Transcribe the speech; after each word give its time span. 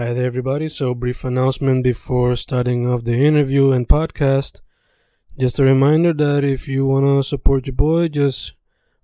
Hi 0.00 0.14
there, 0.14 0.24
everybody. 0.24 0.70
So, 0.70 0.94
brief 0.94 1.24
announcement 1.24 1.84
before 1.84 2.34
starting 2.34 2.86
off 2.86 3.04
the 3.04 3.22
interview 3.22 3.72
and 3.72 3.86
podcast. 3.86 4.62
Just 5.38 5.58
a 5.58 5.62
reminder 5.62 6.14
that 6.14 6.42
if 6.42 6.66
you 6.66 6.86
want 6.86 7.04
to 7.04 7.22
support 7.22 7.66
your 7.66 7.74
boy, 7.74 8.08
just 8.08 8.54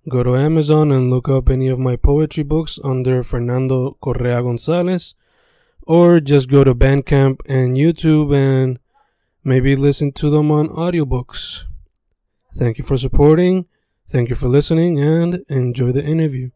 go 0.09 0.23
to 0.23 0.35
Amazon 0.35 0.91
and 0.91 1.11
look 1.11 1.29
up 1.29 1.49
any 1.49 1.67
of 1.67 1.77
my 1.77 1.97
poetry 1.97 2.41
books 2.41 2.79
under 2.83 3.21
Fernando 3.21 3.95
Correa 4.01 4.41
Gonzalez, 4.41 5.13
or 5.83 6.19
just 6.19 6.49
go 6.49 6.63
to 6.63 6.73
Bandcamp 6.73 7.41
and 7.45 7.77
YouTube 7.77 8.35
and 8.35 8.79
maybe 9.43 9.75
listen 9.75 10.11
to 10.13 10.31
them 10.31 10.49
on 10.49 10.67
audiobooks. 10.69 11.65
Thank 12.55 12.79
you 12.79 12.83
for 12.83 12.97
supporting, 12.97 13.67
thank 14.09 14.29
you 14.29 14.35
for 14.35 14.47
listening, 14.47 14.99
and 14.99 15.45
enjoy 15.47 15.91
the 15.91 16.03
interview. 16.03 16.49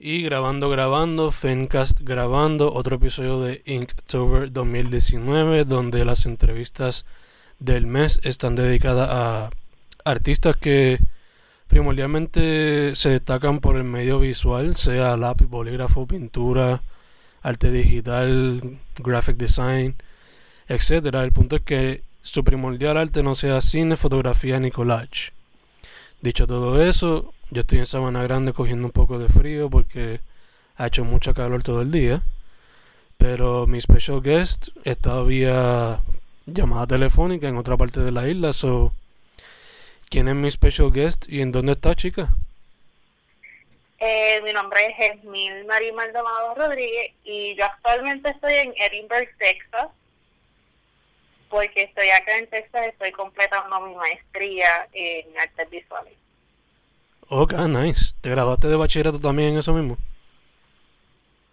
Y 0.00 0.22
grabando, 0.22 0.70
grabando, 0.70 1.32
Fencast 1.32 2.02
grabando, 2.02 2.72
otro 2.72 2.96
episodio 2.96 3.40
de 3.40 3.62
Inktober 3.66 4.52
2019, 4.52 5.64
donde 5.64 6.04
las 6.04 6.24
entrevistas 6.24 7.04
del 7.58 7.88
mes 7.88 8.20
están 8.22 8.54
dedicadas 8.54 9.08
a 9.10 9.50
artistas 10.04 10.56
que 10.56 11.00
primordialmente 11.66 12.94
se 12.94 13.10
destacan 13.10 13.58
por 13.58 13.74
el 13.74 13.82
medio 13.82 14.20
visual, 14.20 14.76
sea 14.76 15.16
lápiz, 15.16 15.46
bolígrafo, 15.46 16.06
pintura, 16.06 16.80
arte 17.42 17.72
digital, 17.72 18.78
graphic 18.98 19.36
design, 19.36 19.96
etc. 20.68 21.12
El 21.16 21.32
punto 21.32 21.56
es 21.56 21.62
que 21.62 22.02
su 22.22 22.44
primordial 22.44 22.98
arte 22.98 23.24
no 23.24 23.34
sea 23.34 23.60
cine, 23.60 23.96
fotografía 23.96 24.60
ni 24.60 24.70
collage. 24.70 25.32
Dicho 26.20 26.46
todo 26.46 26.80
eso, 26.80 27.34
yo 27.50 27.60
estoy 27.60 27.78
en 27.78 27.86
Sabana 27.86 28.22
Grande 28.22 28.52
cogiendo 28.52 28.86
un 28.86 28.92
poco 28.92 29.18
de 29.18 29.28
frío 29.28 29.70
porque 29.70 30.20
ha 30.76 30.86
hecho 30.86 31.04
mucha 31.04 31.34
calor 31.34 31.62
todo 31.62 31.82
el 31.82 31.90
día. 31.90 32.22
Pero 33.16 33.66
mi 33.66 33.80
special 33.80 34.22
guest 34.22 34.68
está 34.84 35.22
vía 35.22 36.00
llamada 36.46 36.86
telefónica 36.86 37.48
en 37.48 37.56
otra 37.56 37.76
parte 37.76 38.00
de 38.00 38.12
la 38.12 38.28
isla. 38.28 38.52
So, 38.52 38.92
¿Quién 40.10 40.28
es 40.28 40.34
mi 40.34 40.50
special 40.50 40.90
guest 40.90 41.26
y 41.28 41.42
en 41.42 41.52
dónde 41.52 41.72
está, 41.72 41.94
chica? 41.94 42.28
Eh, 43.98 44.40
mi 44.42 44.52
nombre 44.52 44.86
es 44.86 45.16
Esmil 45.16 45.64
María 45.66 45.92
Maldonado 45.92 46.54
Rodríguez 46.54 47.12
y 47.24 47.54
yo 47.56 47.64
actualmente 47.64 48.30
estoy 48.30 48.54
en 48.54 48.74
Edinburgh, 48.76 49.28
Texas. 49.38 49.88
Porque 51.50 51.82
estoy 51.82 52.08
acá 52.10 52.38
en 52.38 52.46
Texas, 52.48 52.86
estoy 52.86 53.10
completando 53.12 53.80
mi 53.80 53.94
maestría 53.94 54.88
en 54.92 55.38
artes 55.38 55.68
visuales. 55.70 56.14
Ok, 57.30 57.52
nice. 57.68 58.14
¿Te 58.20 58.30
graduaste 58.30 58.68
de 58.68 58.76
bachillerato 58.76 59.20
también 59.20 59.50
en 59.50 59.58
eso 59.58 59.74
mismo? 59.74 59.98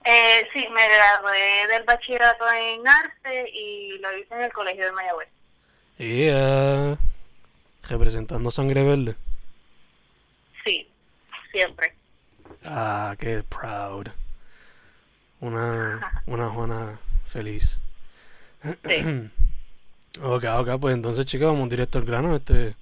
Eh, 0.06 0.48
sí, 0.54 0.66
me 0.72 0.88
gradué 0.88 1.68
del 1.68 1.84
bachillerato 1.84 2.46
en 2.52 2.88
arte 2.88 3.50
y 3.50 3.98
lo 3.98 4.18
hice 4.18 4.34
en 4.36 4.44
el 4.44 4.54
Colegio 4.54 4.86
de 4.86 4.92
Mayagüez. 4.92 5.30
Yeah. 5.98 6.98
Representando 7.90 8.52
Sangre 8.52 8.84
Verde. 8.84 9.16
Sí, 10.64 10.88
siempre. 11.52 11.94
Ah, 12.64 13.16
qué 13.20 13.44
proud. 13.44 14.08
Una, 15.42 16.22
una 16.28 16.50
Juana 16.50 17.00
feliz. 17.28 17.80
Sí. 18.64 19.30
ok, 20.22 20.44
ok, 20.60 20.80
pues 20.80 20.96
entonces 20.96 21.26
chicas, 21.26 21.48
vamos 21.48 21.70
directo 21.70 21.98
al 21.98 22.06
grano. 22.06 22.36
Este, 22.36 22.76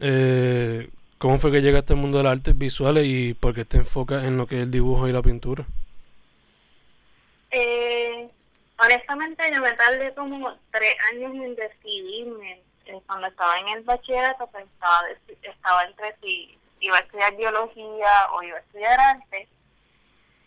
eh, 0.00 0.90
¿Cómo 1.18 1.38
fue 1.38 1.50
que 1.50 1.62
llegaste 1.62 1.94
al 1.94 1.98
mundo 1.98 2.18
de 2.18 2.24
las 2.24 2.34
artes 2.34 2.56
visuales 2.56 3.04
y 3.04 3.34
por 3.34 3.52
qué 3.52 3.64
te 3.64 3.78
enfocas 3.78 4.22
en 4.22 4.36
lo 4.36 4.46
que 4.46 4.56
es 4.56 4.62
el 4.62 4.70
dibujo 4.70 5.08
y 5.08 5.12
la 5.12 5.20
pintura? 5.20 5.64
Eh, 7.50 8.28
honestamente, 8.78 9.42
yo 9.52 9.60
me 9.60 9.72
tardé 9.72 10.14
como 10.14 10.54
tres 10.70 10.94
años 11.12 11.34
en 11.34 11.56
decidirme. 11.56 12.62
Eh, 12.86 13.00
cuando 13.06 13.26
estaba 13.26 13.58
en 13.58 13.68
el 13.68 13.82
bachillerato, 13.82 14.46
pensaba, 14.46 15.02
estaba 15.42 15.84
entre 15.86 16.14
si 16.22 16.56
iba 16.80 16.96
a 16.96 17.00
estudiar 17.00 17.36
biología 17.36 18.30
o 18.32 18.42
iba 18.44 18.56
a 18.56 18.60
estudiar 18.60 19.00
arte. 19.00 19.48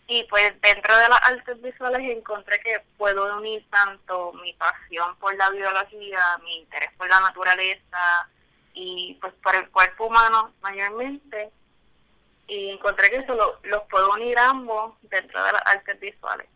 Y 0.08 0.24
pues 0.24 0.58
dentro 0.62 0.96
de 0.96 1.08
las 1.08 1.22
artes 1.22 1.60
visuales 1.60 2.16
encontré 2.16 2.58
que 2.60 2.80
puedo 2.96 3.36
unir 3.36 3.62
tanto 3.70 4.32
mi 4.42 4.54
pasión 4.54 5.16
por 5.16 5.36
la 5.36 5.50
biología, 5.50 6.18
mi 6.42 6.60
interés 6.60 6.90
por 6.96 7.10
la 7.10 7.20
naturaleza, 7.20 8.28
y 8.74 9.18
pues 9.20 9.32
por 9.42 9.54
el 9.54 9.68
cuerpo 9.70 10.06
humano 10.06 10.52
mayormente 10.60 11.50
y 12.46 12.70
encontré 12.70 13.10
que 13.10 13.16
eso 13.16 13.34
lo, 13.34 13.58
los 13.62 13.82
puedo 13.84 14.12
unir 14.12 14.38
ambos 14.38 14.94
dentro 15.02 15.42
de 15.44 15.52
las 15.52 15.62
artes 15.66 15.98
visuales. 16.00 16.48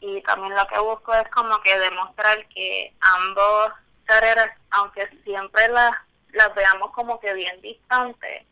Y 0.00 0.20
también 0.22 0.54
lo 0.54 0.66
que 0.66 0.78
busco 0.78 1.14
es 1.14 1.28
como 1.30 1.60
que 1.60 1.78
demostrar 1.78 2.46
que 2.48 2.92
ambos 3.00 3.72
carreras 4.04 4.50
aunque 4.70 5.08
siempre 5.24 5.68
las 5.68 5.92
las 6.32 6.54
veamos 6.54 6.92
como 6.92 7.18
que 7.20 7.32
bien 7.32 7.60
distantes 7.62 8.44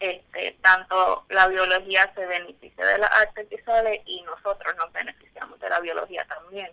este 0.00 0.56
tanto 0.60 1.24
la 1.28 1.46
biología 1.46 2.12
se 2.14 2.26
beneficia 2.26 2.84
de 2.84 2.98
las 2.98 3.10
artes 3.10 3.48
visuales 3.48 4.02
y 4.06 4.22
nosotros 4.22 4.76
nos 4.76 4.92
beneficiamos 4.92 5.58
de 5.60 5.68
la 5.68 5.80
biología 5.80 6.24
también. 6.26 6.70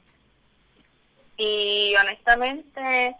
Y 1.37 1.95
honestamente 1.95 3.15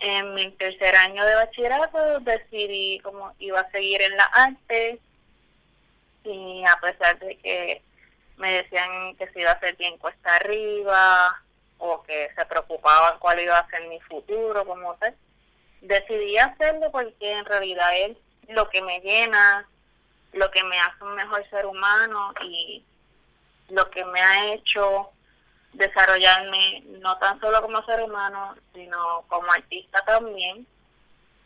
en 0.00 0.34
mi 0.34 0.50
tercer 0.52 0.94
año 0.94 1.24
de 1.24 1.34
bachillerato 1.34 2.20
decidí 2.20 2.98
cómo 3.00 3.32
iba 3.38 3.60
a 3.60 3.70
seguir 3.70 4.02
en 4.02 4.16
la 4.16 4.24
arte. 4.24 5.00
Y 6.24 6.64
a 6.66 6.76
pesar 6.80 7.18
de 7.18 7.36
que 7.38 7.82
me 8.36 8.62
decían 8.62 9.16
que 9.16 9.28
se 9.28 9.40
iba 9.40 9.50
a 9.50 9.54
hacer 9.54 9.76
bien 9.76 9.96
cuesta 9.98 10.34
arriba 10.36 11.40
o 11.78 12.02
que 12.02 12.30
se 12.34 12.46
preocupaban 12.46 13.18
cuál 13.18 13.40
iba 13.40 13.58
a 13.58 13.70
ser 13.70 13.86
mi 13.88 14.00
futuro 14.00 14.64
como 14.66 14.94
tal, 14.96 15.14
decidí 15.80 16.36
hacerlo 16.38 16.90
porque 16.90 17.32
en 17.32 17.44
realidad 17.44 17.90
es 17.96 18.16
lo 18.48 18.68
que 18.68 18.82
me 18.82 19.00
llena, 19.00 19.68
lo 20.32 20.50
que 20.50 20.64
me 20.64 20.78
hace 20.80 21.04
un 21.04 21.14
mejor 21.14 21.48
ser 21.50 21.66
humano 21.66 22.32
y 22.42 22.84
lo 23.68 23.90
que 23.90 24.04
me 24.04 24.20
ha 24.20 24.52
hecho 24.54 25.10
desarrollarme 25.76 26.82
no 27.00 27.16
tan 27.18 27.38
solo 27.40 27.60
como 27.62 27.84
ser 27.84 28.02
humano, 28.02 28.54
sino 28.74 29.24
como 29.28 29.52
artista 29.52 30.02
también. 30.04 30.66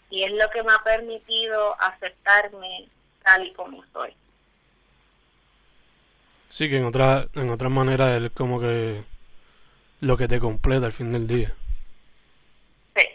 Y 0.08 0.24
es 0.24 0.32
lo 0.32 0.48
que 0.50 0.62
me 0.62 0.72
ha 0.72 0.78
permitido 0.78 1.80
aceptarme 1.80 2.88
tal 3.22 3.46
y 3.46 3.52
como 3.52 3.84
soy. 3.92 4.14
Sí, 6.48 6.68
que 6.68 6.78
en 6.78 6.84
otra, 6.84 7.26
en 7.34 7.50
otra 7.50 7.68
manera 7.68 8.16
es 8.16 8.32
como 8.32 8.60
que 8.60 9.04
lo 10.00 10.16
que 10.16 10.26
te 10.26 10.40
completa 10.40 10.86
al 10.86 10.92
fin 10.92 11.12
del 11.12 11.28
día. 11.28 11.54
Sí, 12.96 13.06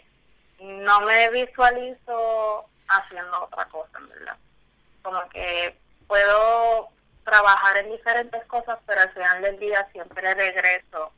no 0.60 1.02
me 1.02 1.30
visualizo 1.30 2.64
haciendo 2.88 3.44
otra 3.44 3.66
cosa, 3.66 3.98
en 3.98 4.08
verdad. 4.08 4.36
Como 5.02 5.28
que 5.28 5.76
puedo 6.06 6.88
trabajar 7.26 7.76
en 7.78 7.90
diferentes 7.90 8.42
cosas, 8.46 8.78
pero 8.86 9.00
al 9.00 9.12
final 9.12 9.42
del 9.42 9.58
día 9.58 9.86
siempre 9.92 10.32
regreso 10.32 11.12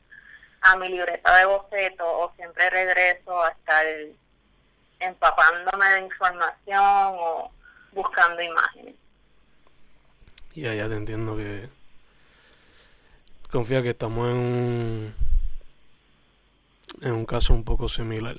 a 0.61 0.75
mi 0.75 0.89
libreta 0.89 1.37
de 1.37 1.45
boceto 1.45 2.05
o 2.05 2.33
siempre 2.35 2.69
regreso 2.69 3.41
a 3.41 3.49
estar 3.49 3.85
empapándome 4.99 5.85
de 5.85 6.01
información 6.01 6.83
o 6.83 7.51
buscando 7.91 8.41
imágenes. 8.41 8.95
Ya, 10.55 10.73
ya 10.73 10.89
te 10.89 10.95
entiendo 10.95 11.37
que 11.37 11.69
confía 13.51 13.83
que 13.83 13.91
estamos 13.91 14.29
en 14.29 14.35
un, 14.35 15.15
en 17.01 17.11
un 17.13 17.25
caso 17.25 17.53
un 17.53 17.63
poco 17.63 17.87
similar. 17.87 18.35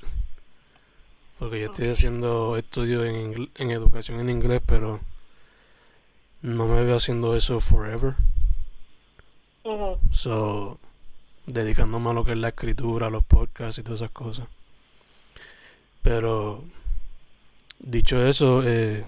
Porque 1.39 1.61
yo 1.61 1.71
estoy 1.71 1.89
haciendo 1.89 2.57
estudios 2.57 3.05
en, 3.05 3.49
en 3.55 3.71
educación 3.71 4.19
en 4.19 4.29
inglés, 4.29 4.61
pero 4.67 4.99
no 6.41 6.67
me 6.67 6.83
veo 6.83 6.97
haciendo 6.97 7.35
eso 7.35 7.59
forever. 7.59 8.15
So, 10.11 10.79
dedicándome 11.45 12.09
a 12.09 12.13
lo 12.13 12.25
que 12.25 12.31
es 12.31 12.37
la 12.37 12.49
escritura, 12.49 13.09
los 13.09 13.23
podcasts 13.23 13.77
y 13.77 13.83
todas 13.83 14.01
esas 14.01 14.11
cosas. 14.11 14.47
Pero, 16.01 16.63
dicho 17.79 18.25
eso, 18.25 18.63
eh, 18.65 19.05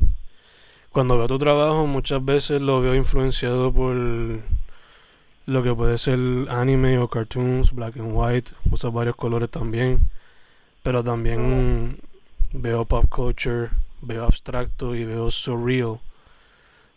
cuando 0.91 1.17
veo 1.17 1.27
tu 1.27 1.39
trabajo 1.39 1.87
muchas 1.87 2.23
veces 2.23 2.61
lo 2.61 2.81
veo 2.81 2.93
influenciado 2.93 3.73
por 3.73 3.95
lo 5.45 5.63
que 5.63 5.73
puede 5.73 5.97
ser 5.97 6.19
anime 6.49 6.99
o 6.99 7.07
cartoons, 7.07 7.71
black 7.73 7.97
and 7.97 8.11
white, 8.13 8.51
usa 8.71 8.89
varios 8.89 9.15
colores 9.15 9.49
también, 9.49 10.01
pero 10.83 11.03
también 11.03 11.99
veo 12.53 12.85
pop 12.85 13.05
culture, 13.09 13.69
veo 14.01 14.23
abstracto 14.23 14.95
y 14.95 15.03
veo 15.03 15.31
surreal. 15.31 15.99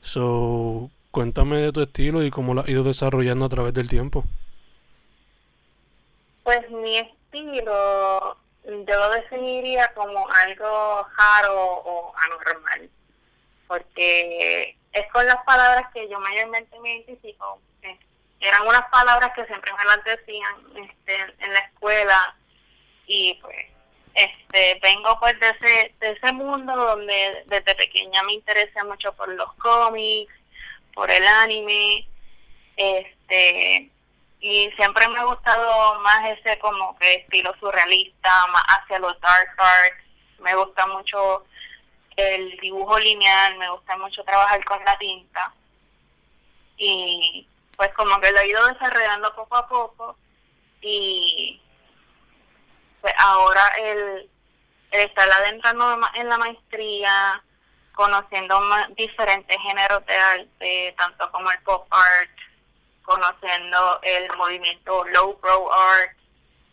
So, 0.06 0.88
cuéntame 1.10 1.58
de 1.58 1.72
tu 1.72 1.82
estilo 1.82 2.22
y 2.22 2.30
cómo 2.30 2.54
lo 2.54 2.60
has 2.60 2.68
ido 2.68 2.84
desarrollando 2.84 3.44
a 3.44 3.48
través 3.48 3.74
del 3.74 3.88
tiempo. 3.88 4.24
Pues 6.44 6.70
mi 6.70 6.96
estilo 6.98 8.36
yo 8.62 8.84
lo 8.98 9.10
definiría 9.10 9.92
como 9.94 10.28
algo 10.28 11.06
raro 11.18 11.82
o 11.84 12.14
anormal, 12.18 12.88
porque 13.66 14.76
es 14.92 15.12
con 15.12 15.26
las 15.26 15.44
palabras 15.44 15.92
que 15.92 16.08
yo 16.08 16.20
mayormente 16.20 16.78
me 16.80 16.98
identifico. 16.98 17.60
eran 18.38 18.62
unas 18.62 18.88
palabras 18.90 19.32
que 19.34 19.44
siempre 19.46 19.72
me 19.72 19.84
las 19.84 20.04
decían 20.04 20.54
este, 20.76 21.44
en 21.44 21.52
la 21.52 21.58
escuela 21.58 22.36
y 23.06 23.34
pues 23.42 23.75
este 24.16 24.80
vengo 24.82 25.18
pues 25.20 25.38
de 25.38 25.50
ese, 25.50 25.94
de 26.00 26.12
ese 26.12 26.32
mundo 26.32 26.74
donde 26.74 27.44
desde 27.46 27.74
pequeña 27.74 28.22
me 28.22 28.32
interesé 28.32 28.82
mucho 28.84 29.12
por 29.12 29.28
los 29.28 29.52
cómics, 29.54 30.32
por 30.94 31.10
el 31.10 31.26
anime, 31.26 32.08
este 32.76 33.90
y 34.40 34.70
siempre 34.76 35.08
me 35.08 35.18
ha 35.18 35.24
gustado 35.24 36.00
más 36.00 36.30
ese 36.30 36.58
como 36.58 36.96
que 36.98 37.14
estilo 37.14 37.54
surrealista, 37.60 38.46
más 38.48 38.62
hacia 38.68 38.98
los 38.98 39.20
dark 39.20 39.50
arts, 39.58 40.04
me 40.40 40.54
gusta 40.54 40.86
mucho 40.86 41.44
el 42.16 42.56
dibujo 42.58 42.98
lineal, 42.98 43.58
me 43.58 43.70
gusta 43.70 43.96
mucho 43.98 44.24
trabajar 44.24 44.64
con 44.64 44.82
la 44.84 44.96
tinta. 44.98 45.52
Y 46.78 47.46
pues 47.76 47.92
como 47.94 48.18
que 48.20 48.32
lo 48.32 48.40
he 48.40 48.48
ido 48.48 48.66
desarrollando 48.66 49.34
poco 49.34 49.56
a 49.56 49.68
poco 49.68 50.16
y 50.80 51.60
pues 53.06 53.14
ahora 53.20 53.68
el, 53.78 54.28
estar 54.90 55.30
adentrando 55.30 55.96
en 56.14 56.28
la 56.28 56.38
maestría, 56.38 57.40
conociendo 57.94 58.60
diferentes 58.96 59.56
géneros 59.62 60.04
de 60.06 60.16
arte, 60.16 60.94
tanto 60.98 61.30
como 61.30 61.48
el 61.52 61.58
pop 61.60 61.86
art, 61.88 62.36
conociendo 63.02 64.00
el 64.02 64.36
movimiento 64.36 65.04
low 65.04 65.38
pro 65.38 65.72
art, 65.72 66.16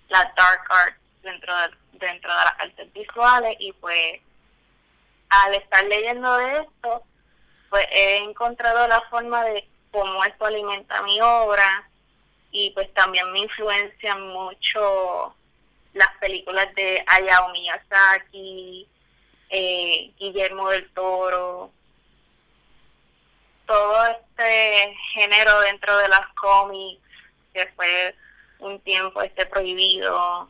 la 0.07 0.33
dark 0.35 0.63
art 0.71 0.97
dentro 1.21 1.55
de, 1.55 1.69
dentro 1.99 2.31
de 2.31 2.43
las 2.45 2.59
artes 2.61 2.93
visuales 2.93 3.55
y 3.59 3.71
pues 3.73 4.19
al 5.29 5.53
estar 5.53 5.83
leyendo 5.83 6.35
de 6.37 6.61
esto, 6.61 7.03
pues 7.69 7.85
he 7.91 8.17
encontrado 8.17 8.87
la 8.87 9.01
forma 9.01 9.43
de 9.43 9.69
cómo 9.91 10.23
esto 10.25 10.47
alimenta 10.47 10.99
mi 11.03 11.21
obra 11.21 11.87
y 12.49 12.71
pues 12.71 12.91
también 12.95 13.31
me 13.31 13.41
influencian 13.41 14.29
mucho 14.29 15.35
las 15.93 16.09
películas 16.19 16.73
de 16.75 17.03
Hayao 17.07 17.49
Miyazaki, 17.49 18.87
eh, 19.49 20.11
Guillermo 20.17 20.69
del 20.69 20.89
Toro, 20.93 21.71
todo 23.65 24.05
este 24.07 24.95
género 25.13 25.59
dentro 25.61 25.97
de 25.97 26.07
las 26.07 26.27
cómics 26.33 27.01
que 27.53 27.67
fue 27.75 28.15
un 28.59 28.79
tiempo 28.81 29.21
este 29.21 29.45
prohibido, 29.45 30.49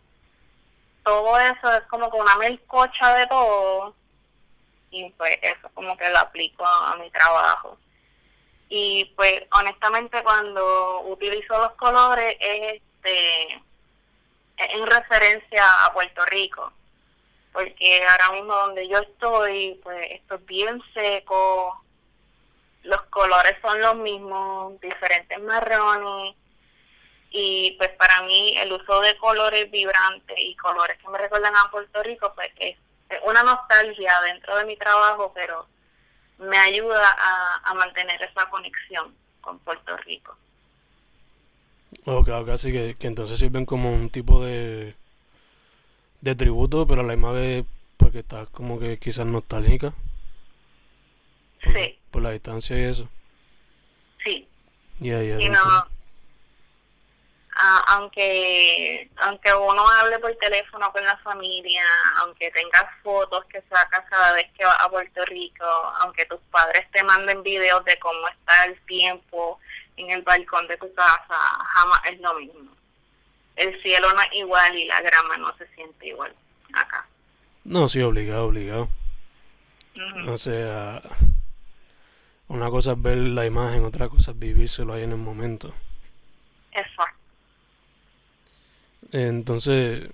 todo 1.03 1.37
eso 1.37 1.73
es 1.73 1.83
como 1.89 2.09
que 2.09 2.17
una 2.17 2.37
melcocha 2.37 3.15
de 3.15 3.27
todo 3.27 3.93
y 4.89 5.09
pues 5.11 5.37
eso 5.41 5.69
como 5.73 5.97
que 5.97 6.09
lo 6.09 6.19
aplico 6.19 6.65
a 6.65 6.95
mi 6.97 7.09
trabajo. 7.11 7.77
Y 8.69 9.05
pues 9.15 9.43
honestamente 9.51 10.23
cuando 10.23 11.01
utilizo 11.01 11.57
los 11.57 11.73
colores 11.73 12.37
es 12.39 12.81
este 12.81 13.61
en 14.57 14.85
referencia 14.85 15.85
a 15.85 15.93
Puerto 15.93 16.23
Rico 16.25 16.71
porque 17.51 18.03
ahora 18.07 18.31
mismo 18.31 18.53
donde 18.53 18.87
yo 18.87 18.97
estoy 18.99 19.79
pues 19.83 20.07
esto 20.11 20.35
es 20.35 20.45
bien 20.45 20.81
seco 20.93 21.83
los 22.83 23.01
colores 23.03 23.55
son 23.61 23.79
los 23.79 23.95
mismos 23.95 24.79
diferentes 24.81 25.39
marrones 25.41 26.35
y 27.29 27.75
pues 27.77 27.89
para 27.91 28.21
mí 28.23 28.55
el 28.57 28.71
uso 28.73 28.99
de 29.01 29.17
colores 29.17 29.69
vibrantes 29.71 30.37
y 30.37 30.55
colores 30.55 30.97
que 30.99 31.09
me 31.09 31.17
recuerdan 31.17 31.55
a 31.55 31.69
Puerto 31.71 32.03
Rico 32.03 32.33
pues 32.35 32.49
es 32.57 32.77
una 33.23 33.43
nostalgia 33.43 34.19
dentro 34.21 34.57
de 34.57 34.65
mi 34.65 34.77
trabajo 34.77 35.31
pero 35.33 35.67
me 36.37 36.57
ayuda 36.57 37.15
a, 37.63 37.73
mantener 37.73 38.21
esa 38.21 38.49
conexión 38.49 39.15
con 39.41 39.59
Puerto 39.59 39.97
Rico. 39.97 40.37
Ok, 42.05 42.29
ok, 42.29 42.49
así 42.49 42.71
que, 42.71 42.95
que 42.95 43.07
entonces 43.07 43.39
sirven 43.39 43.65
como 43.65 43.93
un 43.93 44.09
tipo 44.09 44.43
de, 44.43 44.95
de 46.21 46.35
tributo, 46.35 46.87
pero 46.87 47.01
a 47.01 47.03
la 47.03 47.13
misma 47.15 47.31
vez 47.31 47.65
porque 47.97 48.19
estás 48.19 48.49
como 48.49 48.79
que 48.79 48.97
quizás 48.99 49.25
nostálgica. 49.25 49.93
sí. 51.61 51.99
Por 52.11 52.21
la 52.21 52.31
distancia 52.31 52.77
y 52.77 52.83
eso. 52.83 53.09
Sí. 54.23 54.47
Ya, 54.99 55.21
ya. 55.23 55.39
y 55.39 55.49
no, 55.49 55.59
aunque 57.87 59.09
aunque 59.17 59.53
uno 59.53 59.87
hable 59.87 60.19
por 60.19 60.35
teléfono 60.35 60.91
con 60.91 61.03
la 61.03 61.17
familia, 61.17 61.83
aunque 62.21 62.51
tengas 62.51 62.85
fotos 63.01 63.45
que 63.45 63.61
sacas 63.69 64.05
cada 64.09 64.33
vez 64.33 64.49
que 64.57 64.65
vas 64.65 64.77
a 64.81 64.89
Puerto 64.89 65.23
Rico, 65.25 65.65
aunque 65.99 66.25
tus 66.25 66.39
padres 66.51 66.89
te 66.91 67.03
manden 67.03 67.43
videos 67.43 67.83
de 67.85 67.97
cómo 67.99 68.27
está 68.27 68.65
el 68.65 68.79
tiempo 68.85 69.59
en 69.97 70.09
el 70.09 70.21
balcón 70.21 70.67
de 70.67 70.77
tu 70.77 70.93
casa, 70.93 71.35
jamás 71.73 71.99
es 72.11 72.19
lo 72.19 72.33
mismo. 72.35 72.71
El 73.55 73.81
cielo 73.81 74.11
no 74.13 74.21
es 74.21 74.33
igual 74.33 74.75
y 74.77 74.85
la 74.85 75.01
grama 75.01 75.37
no 75.37 75.55
se 75.57 75.67
siente 75.75 76.07
igual 76.07 76.33
acá. 76.73 77.05
No, 77.63 77.87
sí, 77.87 78.01
obligado, 78.01 78.45
obligado. 78.45 78.89
O 80.27 80.37
sea, 80.37 81.01
una 82.47 82.69
cosa 82.69 82.93
es 82.93 83.01
ver 83.01 83.17
la 83.17 83.45
imagen, 83.45 83.85
otra 83.85 84.09
cosa 84.09 84.31
es 84.31 84.39
vivírselo 84.39 84.93
ahí 84.93 85.03
en 85.03 85.11
el 85.11 85.17
momento. 85.17 85.73
Exacto. 86.71 87.17
Entonces, 89.11 90.09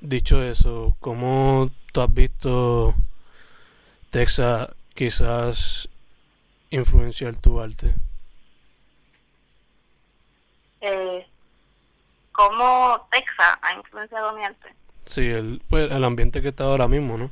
dicho 0.00 0.42
eso, 0.42 0.94
¿cómo 1.00 1.70
tú 1.92 2.02
has 2.02 2.12
visto 2.12 2.94
Texas 4.10 4.68
quizás 4.94 5.88
influenciar 6.70 7.36
tu 7.36 7.60
arte? 7.60 7.94
Eh, 10.80 11.26
¿Cómo 12.32 13.08
Texas 13.10 13.58
ha 13.62 13.74
influenciado 13.74 14.32
mi 14.32 14.44
arte? 14.44 14.74
Sí, 15.06 15.30
el, 15.30 15.62
pues, 15.70 15.90
el 15.90 16.04
ambiente 16.04 16.42
que 16.42 16.48
está 16.48 16.64
ahora 16.64 16.86
mismo, 16.86 17.16
¿no? 17.16 17.30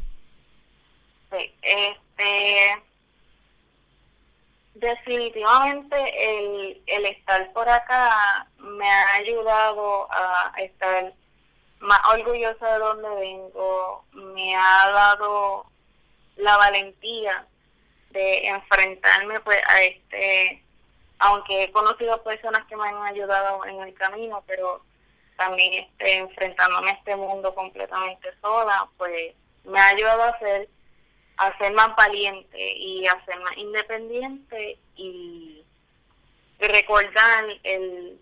Sí, 1.31 1.53
este 1.63 2.83
definitivamente 4.75 5.97
el, 5.97 6.83
el 6.87 7.07
estar 7.07 7.53
por 7.53 7.69
acá 7.69 8.47
me 8.59 8.89
ha 8.89 9.15
ayudado 9.15 10.09
a 10.13 10.53
estar 10.59 11.13
más 11.81 12.01
orgullosa 12.13 12.73
de 12.73 12.79
donde 12.79 13.09
vengo, 13.09 14.05
me 14.13 14.57
ha 14.57 14.91
dado 14.91 15.67
la 16.37 16.57
valentía 16.57 17.47
de 18.11 18.47
enfrentarme 18.47 19.41
pues 19.41 19.61
a 19.69 19.83
este, 19.83 20.64
aunque 21.25 21.65
he 21.65 21.73
conocido 21.73 22.23
personas 22.23 22.67
que 22.67 22.77
me 22.77 22.87
han 22.87 23.03
ayudado 23.03 23.65
en 23.65 23.81
el 23.81 23.95
camino, 23.95 24.45
pero 24.47 24.83
también 25.39 25.85
este, 25.85 26.19
enfrentándome 26.19 26.91
a 26.91 26.95
este 26.95 27.17
mundo 27.17 27.55
completamente 27.55 28.29
sola, 28.43 28.87
pues 28.99 29.35
me 29.65 29.81
ha 29.81 29.89
ayudado 29.89 30.23
a 30.23 30.39
ser 30.39 30.69
a 31.37 31.59
ser 31.59 31.73
más 31.73 31.97
valiente 31.97 32.77
y 32.77 33.07
a 33.09 33.25
ser 33.25 33.41
más 33.41 33.57
independiente 33.57 34.79
y, 34.97 35.65
recordar 36.61 37.45
el, 37.65 38.19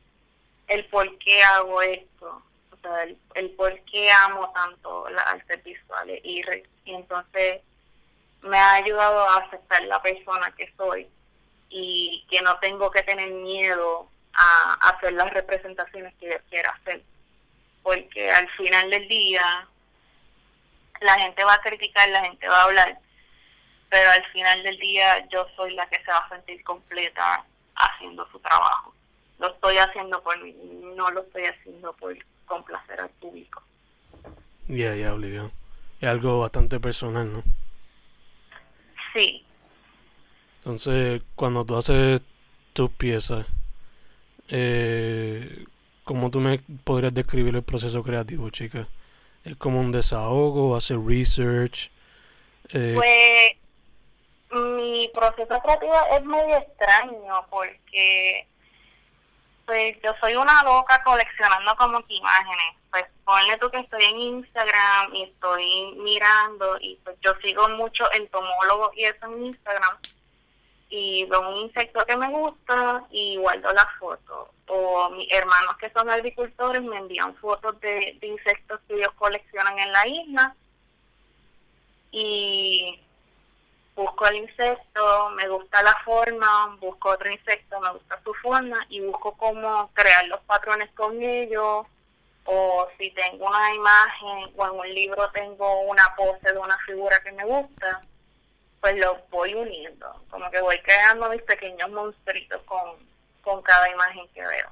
el 0.66 0.84
por 0.86 1.18
qué 1.18 1.42
hago 1.42 1.82
esto, 1.82 2.42
o 2.72 2.76
sea, 2.80 3.06
el, 3.34 3.50
por 3.50 3.78
qué 3.80 4.10
amo 4.10 4.50
tanto 4.52 5.08
las 5.10 5.26
artes 5.26 5.62
visuales 5.62 6.20
y, 6.24 6.42
y 6.84 6.94
entonces 6.94 7.60
me 8.40 8.56
ha 8.56 8.74
ayudado 8.74 9.28
a 9.28 9.36
aceptar 9.36 9.84
la 9.84 10.00
persona 10.00 10.52
que 10.56 10.72
soy 10.76 11.06
y 11.72 12.24
que 12.30 12.42
no 12.42 12.58
tengo 12.58 12.90
que 12.90 13.02
tener 13.02 13.30
miedo 13.30 14.08
a 14.34 14.74
hacer 14.90 15.12
las 15.14 15.32
representaciones 15.32 16.14
que 16.20 16.30
yo 16.30 16.36
quiera 16.48 16.70
hacer 16.70 17.02
porque 17.82 18.30
al 18.30 18.48
final 18.50 18.90
del 18.90 19.08
día 19.08 19.66
la 21.00 21.18
gente 21.18 21.44
va 21.44 21.54
a 21.54 21.60
criticar, 21.60 22.08
la 22.08 22.22
gente 22.22 22.48
va 22.48 22.60
a 22.60 22.64
hablar, 22.64 22.98
pero 23.88 24.10
al 24.10 24.24
final 24.26 24.62
del 24.62 24.78
día 24.78 25.26
yo 25.28 25.46
soy 25.56 25.74
la 25.74 25.88
que 25.88 26.02
se 26.02 26.10
va 26.10 26.18
a 26.18 26.28
sentir 26.28 26.62
completa 26.62 27.44
haciendo 27.74 28.26
su 28.30 28.38
trabajo. 28.38 28.94
Lo 29.38 29.48
estoy 29.48 29.78
haciendo 29.78 30.22
por 30.22 30.40
mí, 30.40 30.54
no 30.96 31.10
lo 31.10 31.22
estoy 31.22 31.46
haciendo 31.46 31.92
por 31.94 32.16
complacer 32.46 33.00
al 33.00 33.10
público. 33.10 33.62
Ya, 34.68 34.94
ya, 34.94 35.12
Olivia. 35.12 35.50
Es 36.00 36.08
algo 36.08 36.40
bastante 36.40 36.78
personal, 36.78 37.32
¿no? 37.32 37.42
Sí. 39.12 39.44
Entonces, 40.64 41.22
cuando 41.34 41.64
tú 41.64 41.76
haces 41.76 42.20
tus 42.72 42.88
piezas, 42.92 43.46
eh, 44.48 45.66
¿cómo 46.04 46.30
tú 46.30 46.38
me 46.38 46.60
podrías 46.84 47.12
describir 47.12 47.56
el 47.56 47.64
proceso 47.64 48.04
creativo, 48.04 48.48
chica? 48.50 48.86
¿Es 49.44 49.56
como 49.56 49.80
un 49.80 49.90
desahogo, 49.90 50.76
hacer 50.76 51.00
research? 51.00 51.90
Eh, 52.68 52.92
pues 52.94 54.62
mi 54.62 55.10
proceso 55.12 55.60
creativo 55.62 55.96
es 56.12 56.24
medio 56.24 56.56
extraño 56.58 57.44
porque 57.50 58.46
pues 59.66 59.96
yo 60.00 60.12
soy 60.20 60.36
una 60.36 60.62
loca 60.62 61.02
coleccionando 61.02 61.74
como 61.74 62.06
que 62.06 62.14
imágenes. 62.14 62.76
Pues 62.92 63.04
ponle 63.24 63.56
tú 63.56 63.68
que 63.68 63.80
estoy 63.80 64.04
en 64.04 64.18
Instagram 64.18 65.12
y 65.12 65.24
estoy 65.24 65.94
mirando 66.04 66.78
y 66.80 67.00
pues 67.02 67.16
yo 67.20 67.34
sigo 67.42 67.68
mucho 67.70 68.04
entomólogos 68.12 68.96
y 68.96 69.06
eso 69.06 69.26
en 69.26 69.46
Instagram 69.46 69.96
y 70.94 71.24
veo 71.24 71.48
un 71.48 71.56
insecto 71.56 72.04
que 72.04 72.14
me 72.18 72.28
gusta 72.28 73.02
y 73.10 73.36
guardo 73.36 73.72
la 73.72 73.88
foto. 73.98 74.50
O 74.68 75.08
mis 75.08 75.32
hermanos 75.32 75.74
que 75.78 75.88
son 75.88 76.10
agricultores 76.10 76.82
me 76.82 76.98
envían 76.98 77.34
fotos 77.36 77.80
de, 77.80 78.18
de 78.20 78.26
insectos 78.26 78.78
que 78.86 78.96
ellos 78.96 79.12
coleccionan 79.14 79.78
en 79.78 79.90
la 79.90 80.06
isla. 80.06 80.54
Y 82.10 83.00
busco 83.96 84.26
el 84.26 84.36
insecto, 84.36 85.30
me 85.30 85.48
gusta 85.48 85.82
la 85.82 85.96
forma, 86.04 86.76
busco 86.78 87.08
otro 87.08 87.30
insecto, 87.30 87.80
me 87.80 87.92
gusta 87.92 88.20
su 88.22 88.34
forma 88.34 88.84
y 88.90 89.00
busco 89.00 89.32
cómo 89.38 89.90
crear 89.94 90.26
los 90.26 90.42
patrones 90.42 90.90
con 90.90 91.22
ellos. 91.22 91.86
O 92.44 92.86
si 92.98 93.10
tengo 93.12 93.46
una 93.46 93.74
imagen 93.74 94.52
o 94.58 94.66
en 94.66 94.72
un 94.72 94.94
libro 94.94 95.30
tengo 95.30 95.80
una 95.84 96.04
pose 96.16 96.52
de 96.52 96.58
una 96.58 96.76
figura 96.84 97.22
que 97.22 97.32
me 97.32 97.46
gusta, 97.46 98.02
pues 98.82 98.96
los 98.96 99.16
voy 99.30 99.54
uniendo, 99.54 100.12
como 100.28 100.50
que 100.50 100.60
voy 100.60 100.76
creando 100.80 101.30
mis 101.30 101.40
pequeños 101.42 101.88
monstruitos 101.90 102.60
con, 102.64 102.96
con 103.40 103.62
cada 103.62 103.88
imagen 103.88 104.26
que 104.34 104.44
veo. 104.44 104.70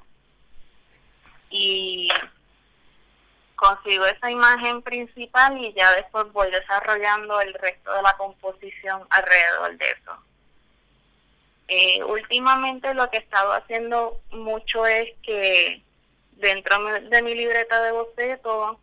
Y 1.49 2.09
consigo 3.55 4.05
esa 4.05 4.29
imagen 4.29 4.81
principal 4.81 5.57
y 5.57 5.71
ya 5.73 5.95
después 5.95 6.29
voy 6.33 6.51
desarrollando 6.51 7.39
el 7.39 7.53
resto 7.53 7.93
de 7.93 8.01
la 8.01 8.17
composición 8.17 9.07
alrededor 9.11 9.77
de 9.77 9.85
eso. 9.91 10.17
Eh, 11.69 12.03
últimamente 12.03 12.93
lo 12.93 13.09
que 13.09 13.15
he 13.15 13.21
estado 13.21 13.53
haciendo 13.53 14.19
mucho 14.31 14.85
es 14.85 15.07
que 15.23 15.81
dentro 16.31 16.83
de 16.83 17.21
mi 17.21 17.33
libreta 17.33 17.81
de 17.81 17.93
boceto 17.93 18.77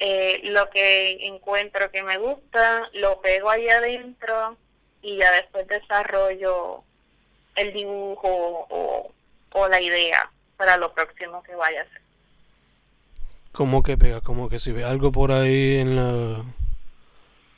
eh, 0.00 0.40
lo 0.44 0.68
que 0.70 1.26
encuentro 1.26 1.90
que 1.90 2.02
me 2.02 2.16
gusta, 2.16 2.88
lo 2.94 3.20
pego 3.20 3.50
ahí 3.50 3.68
adentro 3.68 4.56
y 5.02 5.18
ya 5.18 5.30
después 5.32 5.68
desarrollo 5.68 6.82
el 7.54 7.72
dibujo 7.72 8.66
o, 8.70 9.12
o 9.52 9.68
la 9.68 9.80
idea 9.80 10.30
para 10.56 10.78
lo 10.78 10.92
próximo 10.92 11.42
que 11.42 11.54
vaya 11.54 11.80
a 11.80 11.84
hacer. 11.84 12.00
¿Cómo 13.52 13.82
que 13.82 13.98
pega? 13.98 14.20
Como 14.20 14.48
que 14.48 14.58
si 14.58 14.72
ve 14.72 14.84
algo 14.84 15.12
por 15.12 15.32
ahí 15.32 15.78
en 15.78 15.96
la... 15.96 16.44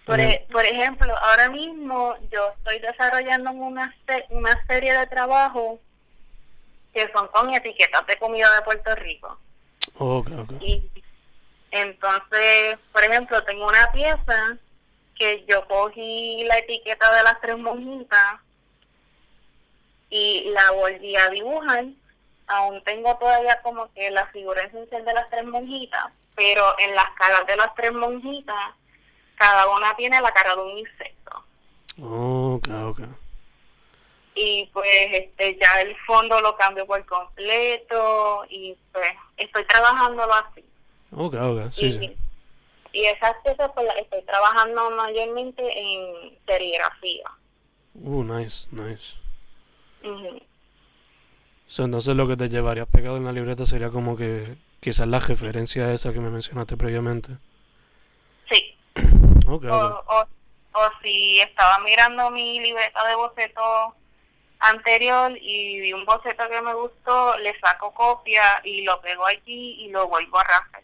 Por, 0.04 0.18
e, 0.18 0.46
por 0.50 0.64
ejemplo, 0.64 1.16
ahora 1.16 1.48
mismo 1.48 2.16
yo 2.30 2.48
estoy 2.58 2.80
desarrollando 2.80 3.52
una, 3.52 3.94
una 4.30 4.66
serie 4.66 4.98
de 4.98 5.06
trabajos 5.06 5.78
que 6.92 7.08
son 7.12 7.28
con 7.28 7.54
etiquetas 7.54 8.04
de 8.06 8.18
comida 8.18 8.52
de 8.56 8.62
Puerto 8.62 8.94
Rico. 8.96 9.38
Okay, 9.94 10.34
okay. 10.34 10.58
Y 10.60 11.01
entonces, 11.72 12.78
por 12.92 13.02
ejemplo, 13.02 13.42
tengo 13.44 13.66
una 13.66 13.90
pieza 13.92 14.58
que 15.16 15.44
yo 15.48 15.66
cogí 15.66 16.44
la 16.44 16.58
etiqueta 16.58 17.10
de 17.16 17.22
las 17.22 17.40
tres 17.40 17.58
monjitas 17.58 18.40
y 20.10 20.50
la 20.50 20.70
volví 20.72 21.16
a 21.16 21.30
dibujar. 21.30 21.86
Aún 22.46 22.84
tengo 22.84 23.16
todavía 23.16 23.62
como 23.62 23.90
que 23.94 24.10
la 24.10 24.26
figura 24.26 24.62
esencial 24.64 25.02
de 25.06 25.14
las 25.14 25.30
tres 25.30 25.46
monjitas, 25.46 26.12
pero 26.36 26.78
en 26.78 26.94
las 26.94 27.10
caras 27.16 27.46
de 27.46 27.56
las 27.56 27.74
tres 27.74 27.92
monjitas, 27.92 28.74
cada 29.36 29.66
una 29.68 29.96
tiene 29.96 30.20
la 30.20 30.30
cara 30.32 30.54
de 30.54 30.60
un 30.60 30.78
insecto. 30.78 31.44
Ok, 32.02 32.68
ok. 32.84 33.00
Y 34.34 34.68
pues 34.74 35.06
este 35.10 35.56
ya 35.58 35.80
el 35.80 35.96
fondo 36.04 36.38
lo 36.42 36.54
cambio 36.56 36.86
por 36.86 37.04
completo 37.06 38.44
y 38.50 38.76
pues 38.92 39.14
estoy 39.38 39.64
trabajándolo 39.64 40.34
así. 40.34 40.62
Ok, 41.14 41.34
ok, 41.34 41.70
sí, 41.70 41.86
y, 41.86 41.92
sí. 41.92 42.16
Y 42.92 43.04
esas 43.06 43.36
cosas 43.44 43.70
pues 43.74 43.86
las 43.86 43.96
estoy 43.96 44.22
trabajando 44.22 44.90
mayormente 44.90 45.62
en 45.62 46.38
serigrafía. 46.46 47.30
Uh, 47.94 48.22
nice, 48.24 48.68
nice. 48.70 49.14
So, 51.66 51.84
entonces 51.84 52.14
lo 52.14 52.26
que 52.28 52.36
te 52.36 52.48
llevarías 52.48 52.88
pegado 52.88 53.16
en 53.16 53.24
la 53.24 53.32
libreta 53.32 53.64
sería 53.64 53.90
como 53.90 54.16
que 54.16 54.56
quizás 54.80 55.06
la 55.06 55.20
referencia 55.20 55.92
esa 55.92 56.12
que 56.12 56.20
me 56.20 56.30
mencionaste 56.30 56.76
previamente. 56.76 57.36
Sí. 58.50 58.76
Ok, 59.44 59.64
O, 59.64 59.76
o, 59.76 60.26
o 60.74 60.90
si 61.02 61.40
estaba 61.40 61.78
mirando 61.80 62.30
mi 62.30 62.60
libreta 62.60 63.06
de 63.06 63.16
boceto 63.16 63.94
anterior 64.60 65.36
y 65.36 65.80
vi 65.80 65.92
un 65.92 66.04
boceto 66.04 66.48
que 66.48 66.62
me 66.62 66.72
gustó, 66.72 67.36
le 67.38 67.58
saco 67.58 67.92
copia 67.92 68.60
y 68.64 68.82
lo 68.82 69.00
pego 69.00 69.26
allí 69.26 69.84
y 69.84 69.88
lo 69.88 70.08
vuelvo 70.08 70.38
a 70.38 70.44
rascar. 70.44 70.82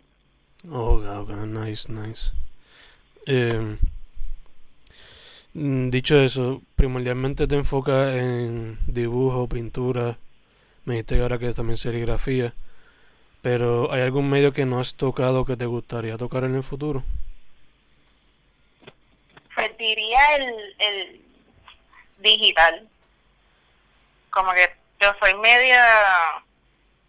Ok, 0.71 1.03
ok, 1.05 1.31
nice, 1.47 1.91
nice. 1.91 2.33
Eh, 3.27 3.79
dicho 5.55 6.21
eso, 6.21 6.61
primordialmente 6.77 7.47
te 7.47 7.55
enfocas 7.55 8.15
en 8.15 8.79
dibujo, 8.87 9.49
pintura, 9.49 10.19
me 10.85 10.95
dijiste 10.95 11.23
ahora 11.23 11.39
que 11.39 11.55
también 11.55 11.79
serigrafía, 11.79 12.53
pero 13.41 13.91
¿hay 13.91 14.03
algún 14.03 14.29
medio 14.29 14.53
que 14.53 14.67
no 14.67 14.79
has 14.79 14.95
tocado 14.95 15.47
que 15.47 15.57
te 15.57 15.65
gustaría 15.65 16.19
tocar 16.19 16.45
en 16.45 16.55
el 16.55 16.63
futuro? 16.63 17.03
Pues 19.55 19.77
diría 19.79 20.37
el, 20.37 20.77
el 20.79 21.21
digital. 22.19 22.87
Como 24.31 24.53
que 24.53 24.69
yo 25.01 25.15
soy 25.19 25.35
media 25.39 25.83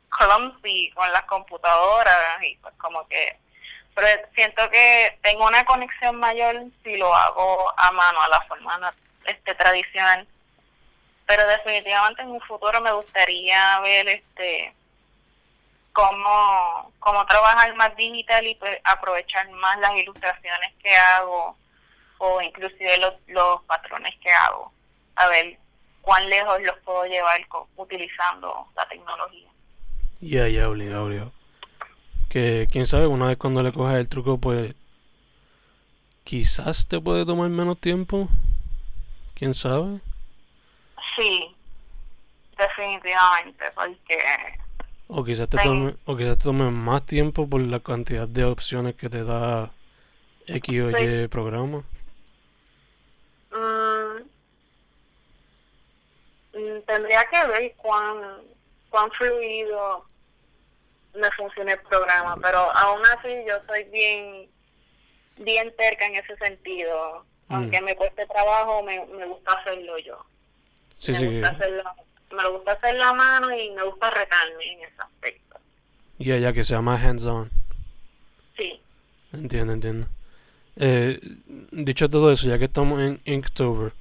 clumsy 0.10 0.92
con 0.92 1.12
las 1.12 1.25
computadoras 1.25 2.42
y 2.42 2.56
pues 2.58 2.74
como 2.75 3.06
que 3.08 3.38
pero 4.00 4.22
siento 4.34 4.70
que 4.70 5.18
tengo 5.22 5.46
una 5.46 5.65
conexión 5.65 6.15
mayor 6.15 6.63
si 6.84 6.96
lo 6.98 7.13
hago 7.13 7.74
a 7.77 7.91
mano, 7.91 8.22
a 8.22 8.29
la 8.29 8.41
forma 8.41 8.94
este 9.25 9.56
tradicional. 9.56 10.27
Pero 11.25 11.46
definitivamente 11.48 12.22
en 12.22 12.29
un 12.29 12.41
futuro 12.41 12.79
me 12.82 12.91
gustaría 12.94 13.79
ver 13.82 14.08
este 14.08 14.74
cómo, 15.91 16.91
cómo 17.00 17.25
trabajar 17.25 17.75
más 17.75 17.96
digital 17.96 18.46
y 18.48 18.56
pues, 18.56 18.79
aprovechar 18.84 19.50
más 19.51 19.77
las 19.79 19.96
ilustraciones 19.98 20.74
que 20.82 20.96
hago 20.96 21.58
o 22.20 22.41
inclusive 22.41 22.98
los, 22.98 23.13
los 23.27 23.62
patrones 23.63 24.15
que 24.22 24.32
hago. 24.32 24.72
A 25.15 25.27
ver 25.27 25.58
cuán 26.01 26.29
lejos 26.29 26.62
los 26.62 26.77
puedo 26.79 27.06
llevar 27.06 27.41
utilizando 27.75 28.68
la 28.75 28.88
tecnología. 28.88 29.50
Ya, 30.22 30.48
ya, 30.48 30.70
obligado. 30.70 31.32
Que 32.29 32.67
quién 32.71 32.88
sabe, 32.88 33.07
una 33.07 33.27
vez 33.27 33.38
cuando 33.38 33.63
le 33.63 33.74
cojas 33.74 33.95
el 33.98 34.07
truco, 34.09 34.38
pues 34.39 34.75
quizás 36.24 36.88
te 36.88 37.00
puede 37.01 37.25
tomar 37.25 37.50
menos 37.50 37.79
tiempo. 37.79 38.29
¿Quién 39.36 39.53
sabe? 39.53 40.01
Sí, 41.15 41.55
definitivamente, 42.57 43.65
porque 43.75 44.17
O 45.07 45.24
quizás 45.25 45.50
te 45.50 45.57
tome, 45.59 45.95
o 46.05 46.15
quizás 46.17 46.38
te 46.38 46.43
tome 46.45 46.69
más 46.71 47.05
tiempo 47.05 47.48
por 47.50 47.62
la 47.62 47.79
cantidad 47.81 48.27
de 48.27 48.45
opciones 48.45 48.95
que 48.95 49.09
te 49.09 49.24
da 49.24 49.74
X 50.48 50.81
o 50.81 50.91
Sí. 50.91 50.98
Y 50.98 51.27
programa. 51.29 51.83
mm, 53.51 54.29
mm, 56.53 56.81
tendría 56.86 57.25
que 57.25 57.48
ver 57.48 57.75
cuán, 57.77 58.17
cuán 58.89 59.12
fluido 59.12 60.09
me 61.13 61.32
funciona 61.32 61.74
el 61.74 61.80
programa, 61.82 62.38
pero 62.42 62.60
aún 62.75 63.01
así 63.18 63.30
yo 63.48 63.56
soy 63.68 63.84
bien 63.86 64.50
bien 65.38 65.74
terca 65.78 66.06
en 66.06 66.16
ese 66.16 66.36
sentido. 66.38 67.25
Mm. 67.48 67.54
Aunque 67.54 67.82
me 67.82 67.96
cueste 67.96 68.25
trabajo, 68.28 68.84
me, 68.84 69.06
me 69.06 69.25
gusta 69.25 69.51
hacerlo 69.54 69.98
yo. 70.00 70.24
Sí, 71.00 71.12
me 71.13 71.20
sí, 71.20 71.25
gusta 71.25 71.50
hacerlo, 71.50 71.84
me 72.32 72.50
gusta 72.50 72.72
hacer 72.74 72.96
la 72.96 73.13
mano 73.13 73.56
y 73.56 73.72
me 73.72 73.84
gusta 73.84 74.10
retarme 74.12 74.74
en 74.74 74.84
ese 74.84 75.01
aspecto. 75.01 75.58
ya, 76.20 76.38
ya 76.38 76.54
que 76.54 76.63
sea 76.63 76.82
más 76.82 77.04
hands-on. 77.04 77.50
Sí. 78.58 78.82
Entiendo, 79.34 79.74
entiendo. 79.74 80.08
Eh, 80.75 81.20
dicho 81.72 82.10
todo 82.10 82.32
eso, 82.32 82.48
ya 82.48 82.58
que 82.58 82.66
estamos 82.66 83.01
en 83.01 83.20
Inktober, 83.25 83.94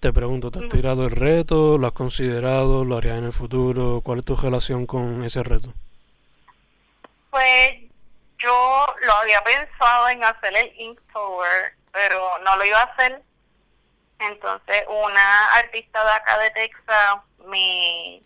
te 0.00 0.12
pregunto, 0.12 0.50
¿te 0.50 0.60
has 0.60 0.68
tirado 0.68 1.04
el 1.04 1.10
reto? 1.10 1.76
¿Lo 1.78 1.86
has 1.86 1.92
considerado? 1.92 2.84
¿Lo 2.84 2.96
harías 2.96 3.18
en 3.18 3.24
el 3.24 3.32
futuro? 3.32 4.00
¿Cuál 4.04 4.20
es 4.20 4.24
tu 4.24 4.36
relación 4.36 4.86
con 4.86 5.24
ese 5.24 5.42
reto? 5.42 5.72
Pues 7.30 7.80
yo 8.38 8.86
lo 9.02 9.12
había 9.14 9.42
pensado 9.42 10.08
en 10.08 10.24
hacer 10.24 10.56
el 10.56 10.72
Inktober, 10.80 11.74
pero 11.92 12.38
no 12.38 12.56
lo 12.56 12.64
iba 12.64 12.80
a 12.80 12.84
hacer. 12.84 13.22
Entonces 14.18 14.84
una 14.88 15.46
artista 15.54 16.04
de 16.04 16.10
acá 16.10 16.38
de 16.38 16.50
Texas 16.50 17.16
me... 17.46 18.22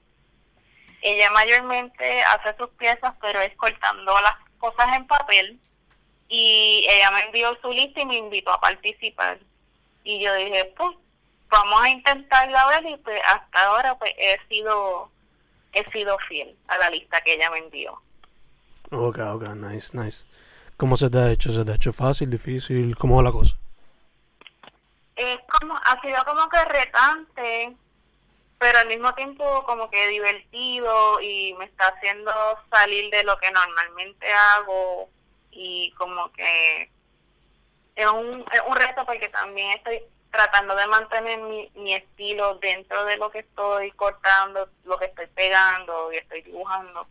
Ella 1.03 1.31
mayormente 1.33 2.23
hace 2.23 2.57
sus 2.57 2.71
piezas, 2.71 3.13
pero 3.21 3.41
es 3.41 3.57
cortando 3.57 4.21
las 4.21 4.37
cosas 4.59 4.95
en 4.95 5.07
papel. 5.07 5.59
Y 6.29 6.87
ella 6.89 7.11
me 7.11 7.23
envió 7.25 7.59
su 7.61 7.71
lista 7.73 8.01
y 8.01 8.07
me 8.07 8.17
invitó 8.17 8.53
a 8.53 8.61
participar. 8.61 9.39
Y 10.05 10.21
yo 10.21 10.33
dije, 10.35 10.73
pues 10.77 10.97
vamos 11.53 11.83
a 11.83 11.89
intentarlo 11.91 12.59
a 12.59 12.67
ver 12.69 12.87
y 12.87 12.97
pues 12.97 13.21
hasta 13.27 13.65
ahora 13.65 13.95
pues 13.99 14.15
he 14.17 14.41
sido 14.49 15.11
he 15.75 15.85
sido 15.91 16.19
fiel 16.29 16.57
a 16.69 16.79
la 16.79 16.91
lista 16.91 17.21
que 17.21 17.35
ella 17.35 17.51
me 17.51 17.59
envió. 17.59 18.01
Ok, 18.93 19.19
ok, 19.19 19.43
nice, 19.55 19.97
nice. 19.97 20.25
¿Cómo 20.77 20.97
se 20.97 21.11
te 21.11 21.19
ha 21.19 21.31
hecho? 21.31 21.53
¿Se 21.53 21.65
te 21.65 21.73
ha 21.73 21.75
hecho 21.75 21.93
fácil, 21.93 22.31
difícil? 22.31 22.97
¿Cómo 22.97 23.17
va 23.17 23.23
la 23.23 23.33
cosa? 23.33 23.57
es 25.17 25.39
como 25.61 25.77
ha 25.77 26.01
sido 26.01 26.25
como 26.25 26.49
que 26.49 26.65
retante 26.65 27.77
pero 28.59 28.79
al 28.79 28.87
mismo 28.87 29.13
tiempo 29.15 29.65
como 29.65 29.91
que 29.91 30.07
divertido 30.09 31.21
y 31.21 31.53
me 31.55 31.65
está 31.65 31.89
haciendo 31.89 32.33
salir 32.71 33.11
de 33.11 33.25
lo 33.25 33.37
que 33.39 33.51
normalmente 33.51 34.27
hago 34.33 35.09
y 35.51 35.93
como 35.99 36.31
que 36.33 36.89
es 37.97 38.07
un, 38.07 38.45
es 38.53 38.63
un 38.65 38.77
reto 38.77 39.05
porque 39.05 39.29
también 39.31 39.73
estoy 39.73 40.01
tratando 40.31 40.77
de 40.77 40.87
mantener 40.87 41.41
mi, 41.41 41.71
mi 41.75 41.95
estilo 41.95 42.55
dentro 42.55 43.05
de 43.05 43.17
lo 43.17 43.33
que 43.33 43.41
estoy 43.41 43.91
cortando, 43.93 44.69
lo 44.85 44.97
que 44.97 45.07
estoy 45.07 45.27
pegando 45.27 46.13
y 46.13 46.19
estoy 46.19 46.43
dibujando. 46.43 47.07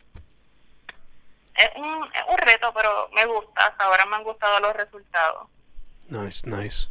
Es 1.55 1.69
un, 1.75 2.03
es 2.05 2.23
un 2.29 2.37
reto, 2.37 2.73
pero 2.73 3.09
me 3.13 3.25
gusta, 3.25 3.67
hasta 3.67 3.85
ahora 3.85 4.05
me 4.05 4.15
han 4.15 4.23
gustado 4.23 4.59
los 4.59 4.75
resultados. 4.75 5.47
Nice, 6.07 6.49
nice. 6.49 6.87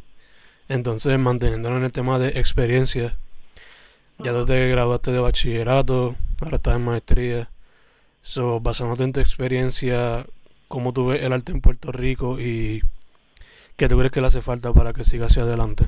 Entonces, 0.69 1.17
manteniéndolo 1.19 1.77
en 1.77 1.83
el 1.83 1.91
tema 1.91 2.17
de 2.17 2.29
experiencia, 2.39 3.17
ya 4.19 4.31
tú 4.31 4.45
te 4.45 4.69
graduaste 4.69 5.11
de 5.11 5.19
bachillerato, 5.19 6.15
ahora 6.41 6.57
estás 6.57 6.75
en 6.75 6.85
maestría. 6.85 7.49
So, 8.21 8.59
basándote 8.59 9.03
en 9.03 9.13
tu 9.13 9.19
experiencia, 9.19 10.25
¿cómo 10.67 10.93
tú 10.93 11.07
ves 11.07 11.23
el 11.23 11.33
arte 11.33 11.51
en 11.51 11.61
Puerto 11.61 11.91
Rico 11.91 12.39
y 12.39 12.81
qué 13.77 13.89
tú 13.89 13.97
crees 13.97 14.11
que 14.11 14.21
le 14.21 14.27
hace 14.27 14.41
falta 14.41 14.71
para 14.71 14.93
que 14.93 15.03
siga 15.03 15.25
hacia 15.25 15.43
adelante? 15.43 15.87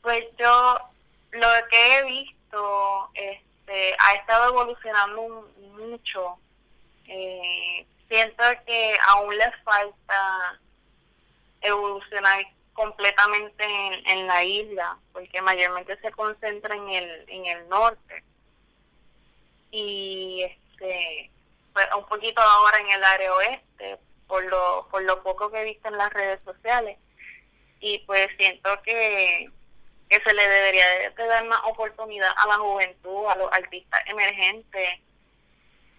Pues 0.00 0.24
yo 0.38 0.78
lo 1.32 1.48
que 1.68 1.98
he 1.98 2.04
visto 2.04 3.10
este, 3.66 3.96
ha 3.98 4.14
estado 4.14 4.48
evolucionando 4.50 5.48
mucho. 5.76 6.38
Eh, 7.08 7.86
siento 8.08 8.42
que 8.64 8.96
aún 9.08 9.36
le 9.36 9.50
falta 9.64 10.60
evolucionar 11.60 12.46
completamente 12.72 13.64
en, 13.64 14.26
la 14.26 14.44
isla, 14.44 14.98
porque 15.12 15.40
mayormente 15.40 15.98
se 16.00 16.10
concentra 16.12 16.76
en 16.76 16.88
el, 16.90 17.24
en 17.28 17.46
el 17.46 17.68
norte. 17.68 18.22
Y 19.70 20.42
este 20.44 21.30
pues, 21.72 21.86
un 21.96 22.06
poquito 22.06 22.40
ahora 22.40 22.78
en 22.78 22.90
el 22.90 23.04
área 23.04 23.32
oeste, 23.32 23.98
por 24.28 24.44
lo, 24.44 24.86
por 24.90 25.02
lo 25.02 25.22
poco 25.22 25.50
que 25.50 25.60
he 25.60 25.64
visto 25.64 25.88
en 25.88 25.98
las 25.98 26.12
redes 26.12 26.40
sociales. 26.44 26.98
Y 27.80 27.98
pues 28.00 28.28
siento 28.38 28.70
que 28.82 29.50
que 30.08 30.20
se 30.20 30.34
le 30.34 30.48
debería 30.48 30.86
de, 30.88 31.26
dar 31.26 31.44
más 31.46 31.60
oportunidad 31.64 32.30
a 32.36 32.46
la 32.46 32.54
juventud, 32.54 33.26
a 33.28 33.36
los 33.36 33.52
artistas 33.52 34.00
emergentes, 34.06 35.00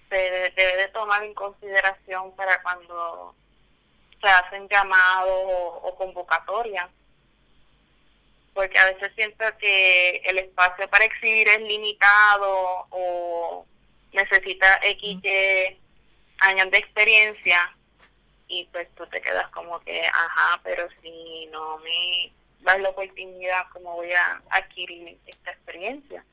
se 0.09 0.15
debe 0.55 0.77
de 0.77 0.87
tomar 0.89 1.23
en 1.23 1.33
consideración 1.33 2.33
para 2.35 2.61
cuando 2.61 3.35
se 4.21 4.27
hacen 4.27 4.67
llamados 4.69 5.29
o, 5.83 5.95
convocatorias. 5.97 6.89
Porque 8.53 8.79
a 8.79 8.85
veces 8.85 9.11
siento 9.15 9.45
que 9.59 10.17
el 10.25 10.39
espacio 10.39 10.89
para 10.89 11.05
exhibir 11.05 11.47
es 11.47 11.61
limitado 11.61 12.87
o 12.89 13.65
necesita 14.13 14.79
X 14.83 15.21
años 16.39 16.71
de 16.71 16.77
experiencia 16.77 17.75
y 18.47 18.65
pues 18.71 18.87
tú 18.95 19.05
te 19.07 19.21
quedas 19.21 19.49
como 19.49 19.79
que, 19.81 20.01
ajá, 20.01 20.59
pero 20.63 20.87
si 21.01 21.47
no 21.47 21.77
me 21.79 22.31
dar 22.61 22.79
la 22.79 22.89
oportunidad 22.89 23.67
como 23.73 23.95
voy 23.95 24.11
a 24.11 24.41
adquirir 24.49 25.17
esta 25.25 25.51
experiencia. 25.51 26.23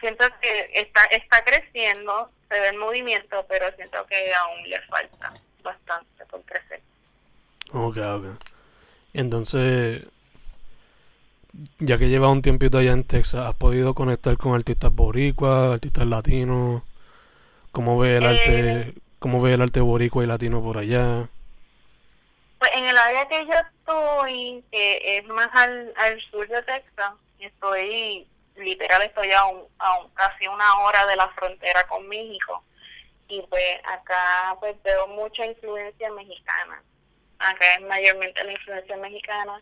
Siento 0.00 0.24
que 0.40 0.70
está, 0.74 1.04
está 1.04 1.42
creciendo, 1.44 2.30
se 2.48 2.60
ve 2.60 2.68
el 2.68 2.76
movimiento, 2.76 3.44
pero 3.48 3.74
siento 3.76 4.04
que 4.06 4.34
aún 4.34 4.68
le 4.68 4.80
falta 4.82 5.32
bastante 5.62 6.26
por 6.26 6.42
crecer. 6.42 6.80
Ok, 7.72 7.96
ok. 7.96 8.26
Entonces, 9.14 10.04
ya 11.78 11.98
que 11.98 12.08
llevas 12.08 12.30
un 12.30 12.42
tiempito 12.42 12.78
allá 12.78 12.92
en 12.92 13.04
Texas, 13.04 13.46
¿has 13.46 13.54
podido 13.54 13.94
conectar 13.94 14.36
con 14.36 14.54
artistas 14.54 14.92
boricuas, 14.92 15.74
artistas 15.74 16.06
latinos? 16.06 16.82
¿Cómo 17.72 17.98
ve 17.98 18.18
el 18.18 18.24
arte, 18.24 18.70
eh, 18.70 18.94
cómo 19.18 19.40
ve 19.40 19.54
el 19.54 19.62
arte 19.62 19.80
boricua 19.80 20.24
y 20.24 20.26
latino 20.26 20.62
por 20.62 20.78
allá? 20.78 21.28
Pues 22.58 22.70
en 22.74 22.84
el 22.84 22.96
área 22.96 23.26
que 23.28 23.46
yo 23.46 23.54
estoy, 23.86 24.64
que 24.70 25.18
es 25.18 25.24
más 25.26 25.48
al, 25.52 25.92
al 25.96 26.20
sur 26.30 26.46
de 26.48 26.62
Texas, 26.62 27.12
estoy, 27.38 28.26
literal, 28.56 29.02
estoy 29.02 29.30
a, 29.32 29.44
un, 29.46 29.64
a 29.78 30.06
casi 30.14 30.48
una 30.48 30.80
hora 30.80 31.06
de 31.06 31.16
la 31.16 31.28
frontera 31.30 31.86
con 31.86 32.06
México. 32.08 32.64
Y 33.28 33.42
pues 33.42 33.78
acá 33.84 34.56
pues 34.60 34.80
veo 34.82 35.06
mucha 35.08 35.46
influencia 35.46 36.10
mexicana. 36.10 36.82
Acá 37.38 37.74
es 37.74 37.82
mayormente 37.82 38.42
la 38.44 38.52
influencia 38.52 38.96
mexicana, 38.96 39.60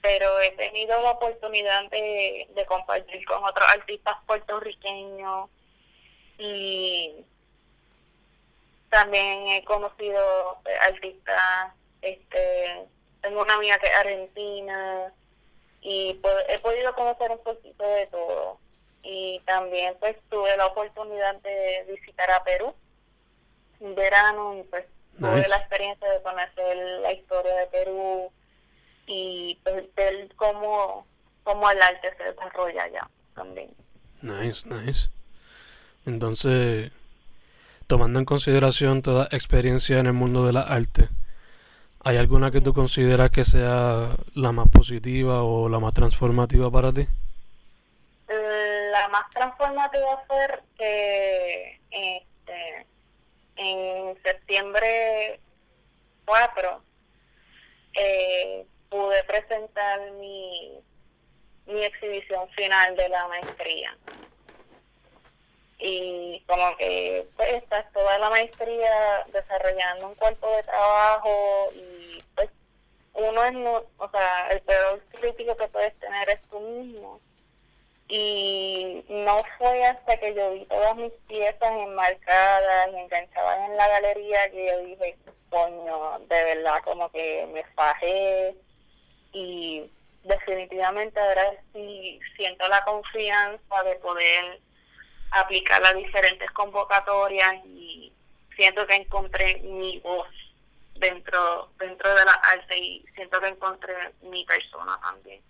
pero 0.00 0.40
he 0.40 0.50
tenido 0.52 1.00
la 1.02 1.10
oportunidad 1.10 1.88
de, 1.90 2.48
de 2.54 2.66
compartir 2.66 3.24
con 3.26 3.42
otros 3.44 3.68
artistas 3.74 4.16
puertorriqueños 4.26 5.50
y 6.38 7.24
también 8.90 9.48
he 9.48 9.64
conocido 9.64 10.58
eh, 10.64 10.76
artistas 10.80 11.72
este, 12.02 12.86
tengo 13.20 13.42
una 13.42 13.54
amiga 13.54 13.78
que 13.78 13.86
es 13.86 13.96
argentina 13.96 15.12
y 15.80 16.14
pues, 16.14 16.34
he 16.48 16.58
podido 16.58 16.94
conocer 16.94 17.30
un 17.30 17.42
poquito 17.42 17.84
de 17.84 18.06
todo. 18.08 18.58
Y 19.02 19.40
también 19.46 19.94
pues 19.98 20.16
tuve 20.28 20.56
la 20.56 20.66
oportunidad 20.66 21.36
de 21.36 21.86
visitar 21.88 22.30
a 22.30 22.44
Perú 22.44 22.74
en 23.80 23.94
verano 23.94 24.56
y 24.58 24.62
pues 24.64 24.84
tuve 25.18 25.48
la 25.48 25.56
experiencia 25.56 26.08
de 26.08 26.22
conocer 26.22 26.76
la 27.02 27.12
historia 27.12 27.54
de 27.54 27.66
Perú 27.68 28.30
y 29.06 29.58
pues 29.64 29.84
ver 29.94 30.28
cómo, 30.36 31.06
cómo 31.44 31.70
el 31.70 31.80
arte 31.80 32.14
se 32.16 32.24
desarrolla 32.24 32.84
allá 32.84 33.10
también. 33.34 33.70
Nice, 34.22 34.68
nice. 34.68 35.08
Entonces, 36.06 36.92
tomando 37.86 38.18
en 38.18 38.24
consideración 38.24 39.02
toda 39.02 39.28
experiencia 39.30 39.98
en 39.98 40.06
el 40.06 40.12
mundo 40.12 40.46
de 40.46 40.52
la 40.52 40.62
arte, 40.62 41.08
¿Hay 42.02 42.16
alguna 42.16 42.50
que 42.50 42.62
tú 42.62 42.72
consideras 42.72 43.30
que 43.30 43.44
sea 43.44 44.08
la 44.34 44.52
más 44.52 44.68
positiva 44.68 45.42
o 45.42 45.68
la 45.68 45.78
más 45.80 45.92
transformativa 45.92 46.70
para 46.70 46.92
ti? 46.92 47.06
La 48.28 49.08
más 49.08 49.28
transformativa 49.30 50.24
fue 50.26 50.60
que 50.78 51.80
este, 51.90 52.86
en 53.56 54.22
septiembre 54.22 55.40
4 56.24 56.82
eh, 57.94 58.66
pude 58.88 59.24
presentar 59.24 60.00
mi, 60.12 60.78
mi 61.66 61.84
exhibición 61.84 62.48
final 62.50 62.96
de 62.96 63.08
la 63.10 63.28
maestría 63.28 63.96
y 65.80 66.42
como 66.46 66.76
que 66.76 67.26
pues 67.36 67.56
estás 67.56 67.90
toda 67.92 68.18
la 68.18 68.30
maestría 68.30 69.24
desarrollando 69.32 70.08
un 70.08 70.14
cuerpo 70.14 70.54
de 70.56 70.62
trabajo 70.64 71.70
y 71.74 72.22
pues 72.34 72.50
uno 73.14 73.44
es 73.44 73.84
o 73.96 74.10
sea 74.10 74.48
el 74.50 74.60
peor 74.62 75.02
crítico 75.10 75.56
que 75.56 75.68
puedes 75.68 75.98
tener 75.98 76.28
es 76.30 76.40
tú 76.50 76.60
mismo. 76.60 77.20
Y 78.08 79.04
no 79.08 79.40
fue 79.56 79.84
hasta 79.84 80.18
que 80.18 80.34
yo 80.34 80.52
vi 80.52 80.64
todas 80.66 80.96
mis 80.96 81.12
piezas 81.28 81.70
enmarcadas 81.70 82.88
y 82.92 82.96
enganchadas 82.96 83.70
en 83.70 83.76
la 83.76 83.88
galería 83.88 84.50
que 84.50 84.66
yo 84.66 84.78
dije 84.84 85.16
coño 85.48 86.18
de 86.28 86.44
verdad 86.44 86.82
como 86.84 87.10
que 87.10 87.46
me 87.52 87.64
fajé 87.74 88.54
y 89.32 89.90
definitivamente 90.24 91.18
ahora 91.20 91.52
sí 91.72 92.20
siento 92.36 92.68
la 92.68 92.84
confianza 92.84 93.82
de 93.84 93.94
poder 93.96 94.60
aplicar 95.30 95.80
las 95.82 95.94
diferentes 95.96 96.50
convocatorias 96.50 97.64
y 97.66 98.12
siento 98.56 98.86
que 98.86 98.94
encontré 98.94 99.60
mi 99.62 99.98
voz 100.00 100.28
dentro 100.96 101.70
dentro 101.78 102.14
de 102.14 102.24
la 102.24 102.32
arte 102.32 102.76
y 102.76 103.04
siento 103.14 103.40
que 103.40 103.48
encontré 103.48 103.94
mi 104.22 104.44
persona 104.44 104.98
también. 105.00 105.40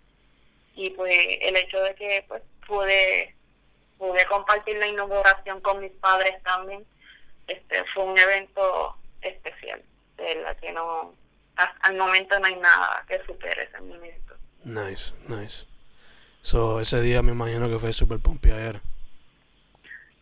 Y 0.75 0.89
pues 0.91 1.13
el 1.41 1.55
hecho 1.57 1.81
de 1.81 1.95
que 1.95 2.25
pues 2.27 2.41
pude 2.65 3.35
pude 3.97 4.25
compartir 4.25 4.77
la 4.77 4.87
inauguración 4.87 5.61
con 5.61 5.79
mis 5.79 5.91
padres 5.91 6.41
también 6.43 6.85
este 7.47 7.83
fue 7.93 8.03
un 8.05 8.17
evento 8.17 8.95
especial 9.21 9.81
de 10.17 10.35
la 10.35 10.55
que 10.55 10.71
no 10.71 11.13
al 11.55 11.97
momento 11.97 12.39
no 12.39 12.47
hay 12.47 12.55
nada 12.55 13.03
que 13.07 13.23
supere 13.25 13.63
ese 13.63 13.81
momento. 13.81 14.35
Nice 14.63 15.13
nice. 15.27 15.65
So 16.43 16.79
ese 16.79 17.01
día 17.01 17.21
me 17.21 17.33
imagino 17.33 17.69
que 17.69 17.77
fue 17.77 17.93
súper 17.93 18.19
pompeadero 18.19 18.79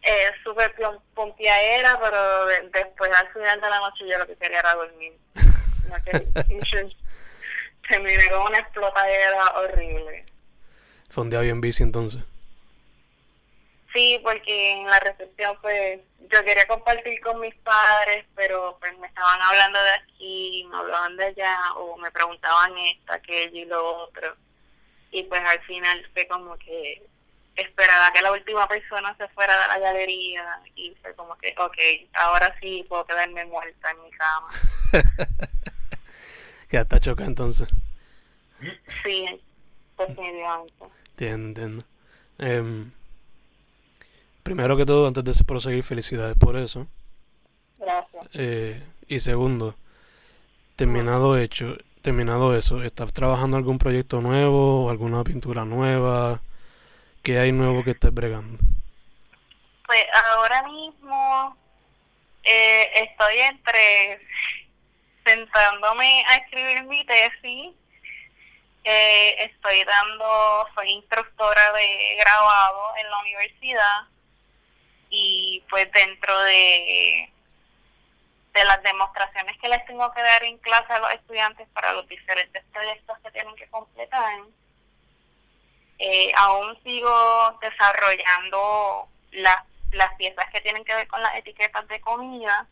eh, 0.09 0.31
súper 0.43 0.73
pompiadera, 1.13 1.99
pero 2.01 2.45
después 2.47 3.11
al 3.15 3.31
final 3.31 3.61
de 3.61 3.69
la 3.69 3.79
noche 3.79 4.07
yo 4.09 4.17
lo 4.17 4.25
que 4.25 4.35
quería 4.37 4.59
era 4.59 4.73
dormir. 4.73 5.13
No 5.87 5.95
Terminé 7.89 8.29
con 8.29 8.41
una 8.41 8.59
explotadera 8.59 9.47
horrible. 9.57 10.25
¿Fue 11.09 11.23
un 11.23 11.29
día 11.29 11.39
bien 11.41 11.61
bici 11.61 11.83
entonces? 11.83 12.23
Sí, 13.93 14.19
porque 14.23 14.71
en 14.71 14.85
la 14.85 14.99
recepción 14.99 15.57
pues 15.61 15.99
yo 16.31 16.43
quería 16.43 16.67
compartir 16.67 17.19
con 17.21 17.39
mis 17.39 17.55
padres, 17.55 18.25
pero 18.35 18.77
pues 18.79 18.95
me 18.99 19.07
estaban 19.07 19.41
hablando 19.41 19.81
de 19.81 19.91
aquí, 19.91 20.67
me 20.69 20.77
hablaban 20.77 21.17
de 21.17 21.25
allá, 21.25 21.57
o 21.77 21.97
me 21.97 22.11
preguntaban 22.11 22.77
esto, 22.77 23.13
aquello 23.13 23.59
y 23.59 23.65
lo 23.65 24.03
otro. 24.03 24.35
y 25.11 25.23
pues 25.23 25.41
al 25.41 25.59
final 25.61 26.07
fue 26.13 26.27
como 26.27 26.55
que 26.57 27.03
esperaba 27.61 28.11
que 28.11 28.21
la 28.21 28.31
última 28.31 28.67
persona 28.67 29.15
se 29.17 29.27
fuera 29.29 29.53
de 29.53 29.67
la 29.67 29.79
galería 29.79 30.59
y 30.75 30.95
fue 31.01 31.13
como 31.15 31.37
que, 31.37 31.53
ok, 31.57 31.77
ahora 32.13 32.55
sí 32.59 32.85
puedo 32.87 33.05
quedarme 33.05 33.45
muerta 33.45 33.91
en 33.91 34.03
mi 34.03 34.11
cama. 34.11 34.49
que 36.69 36.77
está 36.77 36.99
choca 36.99 37.25
entonces. 37.25 37.67
Sí, 39.03 39.25
definitivamente. 39.97 40.73
Entiendo, 41.11 41.47
entiendo. 41.47 41.85
Eh, 42.39 42.85
primero 44.43 44.77
que 44.77 44.85
todo, 44.85 45.07
antes 45.07 45.23
de 45.23 45.43
proseguir, 45.43 45.83
felicidades 45.83 46.37
por 46.37 46.57
eso. 46.57 46.87
Gracias. 47.77 48.27
Eh, 48.33 48.81
y 49.07 49.19
segundo, 49.19 49.75
terminado 50.75 51.37
hecho, 51.37 51.77
terminado 52.01 52.55
eso, 52.55 52.83
¿estás 52.83 53.13
trabajando 53.13 53.57
algún 53.57 53.79
proyecto 53.79 54.21
nuevo 54.21 54.85
o 54.85 54.89
alguna 54.89 55.23
pintura 55.23 55.65
nueva? 55.65 56.41
¿Qué 57.23 57.39
hay 57.39 57.51
nuevo 57.51 57.83
que 57.83 57.91
estés 57.91 58.13
bregando? 58.13 58.57
Pues 59.85 60.05
ahora 60.31 60.63
mismo 60.63 61.57
eh, 62.43 62.89
estoy 62.95 63.39
entre 63.39 64.19
sentándome 65.25 66.23
a 66.27 66.35
escribir 66.37 66.83
mi 66.83 67.05
tesis. 67.05 67.75
Eh, 68.83 69.35
estoy 69.43 69.83
dando, 69.83 70.67
soy 70.73 70.89
instructora 70.91 71.73
de 71.73 72.15
grabado 72.19 72.95
en 72.97 73.09
la 73.09 73.19
universidad 73.19 74.07
y 75.09 75.63
pues 75.69 75.91
dentro 75.91 76.39
de 76.41 77.29
de 78.53 78.65
las 78.65 78.81
demostraciones 78.83 79.57
que 79.59 79.69
les 79.69 79.85
tengo 79.85 80.11
que 80.11 80.21
dar 80.21 80.43
en 80.43 80.57
clase 80.57 80.91
a 80.91 80.99
los 80.99 81.11
estudiantes 81.11 81.67
para 81.69 81.93
los 81.93 82.07
diferentes 82.07 82.63
proyectos 82.73 83.17
que 83.19 83.31
tienen 83.31 83.55
que 83.55 83.67
completar, 83.67 84.39
eh, 85.99 86.31
aún 86.37 86.81
sigo 86.83 87.59
desarrollando 87.61 89.09
las, 89.31 89.57
las 89.91 90.15
piezas 90.15 90.45
que 90.51 90.61
tienen 90.61 90.85
que 90.85 90.95
ver 90.95 91.07
con 91.07 91.21
las 91.21 91.35
etiquetas 91.35 91.87
de 91.89 91.99
comida. 91.99 92.67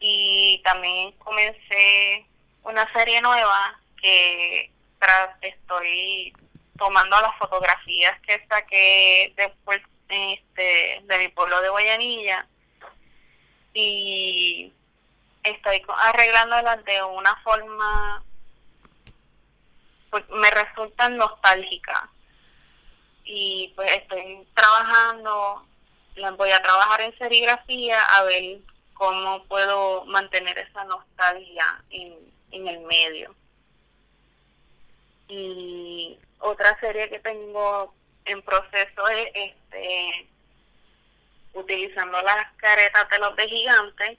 Y 0.00 0.60
también 0.64 1.12
comencé 1.12 2.26
una 2.64 2.92
serie 2.92 3.20
nueva 3.20 3.78
que 4.00 4.70
estoy 5.40 6.32
tomando 6.76 7.20
las 7.20 7.36
fotografías 7.38 8.20
que 8.20 8.44
saqué 8.48 9.32
después 9.36 9.80
este, 10.08 11.00
de 11.02 11.18
mi 11.18 11.28
pueblo 11.28 11.60
de 11.60 11.68
Guayanilla. 11.68 12.46
Y 13.72 14.72
estoy 15.44 15.84
arreglándolas 16.02 16.84
de 16.84 17.02
una 17.04 17.36
forma 17.42 18.24
pues 20.10 20.28
me 20.30 20.50
resultan 20.50 21.16
nostálgicas 21.16 22.02
y 23.24 23.72
pues 23.76 23.90
estoy 23.92 24.46
trabajando 24.54 25.68
voy 26.36 26.50
a 26.50 26.62
trabajar 26.62 27.00
en 27.02 27.16
serigrafía 27.18 28.00
a 28.02 28.24
ver 28.24 28.58
cómo 28.94 29.44
puedo 29.44 30.04
mantener 30.06 30.58
esa 30.58 30.84
nostalgia 30.84 31.82
en, 31.90 32.14
en 32.50 32.68
el 32.68 32.80
medio. 32.80 33.34
Y 35.28 36.18
otra 36.40 36.78
serie 36.80 37.08
que 37.08 37.20
tengo 37.20 37.94
en 38.24 38.42
proceso 38.42 39.08
es 39.08 39.28
este 39.34 40.28
utilizando 41.54 42.20
las 42.22 42.52
caretas 42.56 43.08
de 43.10 43.18
los 43.18 43.36
de 43.36 43.48
gigantes, 43.48 44.18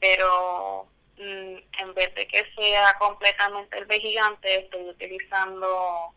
pero 0.00 0.88
en 1.18 1.94
vez 1.94 2.14
de 2.14 2.26
que 2.28 2.44
sea 2.54 2.96
completamente 2.98 3.78
el 3.78 3.86
de 3.86 4.00
gigante, 4.00 4.60
estoy 4.60 4.88
utilizando 4.88 6.14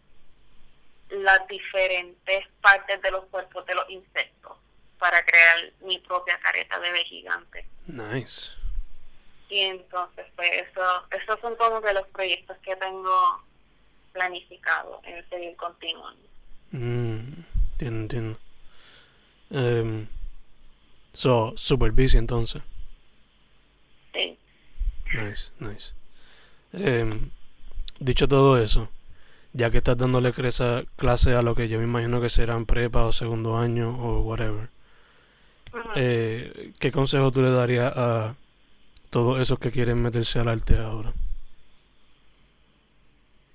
las 1.09 1.47
diferentes 1.47 2.47
partes 2.61 3.01
de 3.01 3.11
los 3.11 3.25
cuerpos 3.25 3.65
de 3.65 3.75
los 3.75 3.89
insectos 3.89 4.57
para 4.97 5.23
crear 5.25 5.71
mi 5.81 5.97
propia 5.99 6.39
careta 6.39 6.79
de 6.79 6.91
B 6.91 7.03
gigante. 7.05 7.65
Nice. 7.87 8.51
Y 9.49 9.59
entonces, 9.61 10.25
pues 10.35 10.49
eso, 10.51 10.81
esos 11.11 11.39
son 11.41 11.57
todos 11.57 11.83
de 11.83 11.93
los 11.93 12.07
proyectos 12.09 12.57
que 12.59 12.75
tengo 12.77 13.43
planificado 14.13 15.01
en 15.03 15.27
seguir 15.29 15.55
continuando. 15.57 16.27
Mm, 16.71 17.43
entiendo, 17.73 17.99
entiendo. 18.01 18.39
Em, 19.49 20.07
So, 21.13 21.53
super 21.57 21.91
busy 21.91 22.17
entonces. 22.17 22.61
Sí. 24.13 24.37
Nice, 25.13 25.51
nice. 25.59 25.93
Eh, 26.73 27.19
dicho 27.99 28.27
todo 28.27 28.57
eso, 28.57 28.89
ya 29.53 29.69
que 29.69 29.79
estás 29.79 29.97
dándole 29.97 30.31
clase, 30.31 30.87
clase 30.95 31.35
a 31.35 31.41
lo 31.41 31.55
que 31.55 31.67
yo 31.67 31.77
me 31.79 31.83
imagino 31.83 32.21
que 32.21 32.29
serán 32.29 32.65
prepa 32.65 33.05
o 33.05 33.11
segundo 33.11 33.57
año 33.57 33.89
o 33.89 34.21
whatever, 34.21 34.69
eh, 35.95 36.73
¿qué 36.79 36.91
consejo 36.91 37.31
tú 37.31 37.41
le 37.41 37.51
darías 37.51 37.93
a 37.95 38.35
todos 39.09 39.39
esos 39.41 39.59
que 39.59 39.71
quieren 39.71 40.01
meterse 40.01 40.39
al 40.39 40.47
arte 40.47 40.77
ahora? 40.77 41.13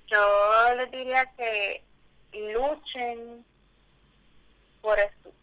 Yo 0.07 0.75
les 0.75 0.91
diría 0.91 1.25
que 1.35 1.83
luchen 2.33 3.43
por, 4.81 4.97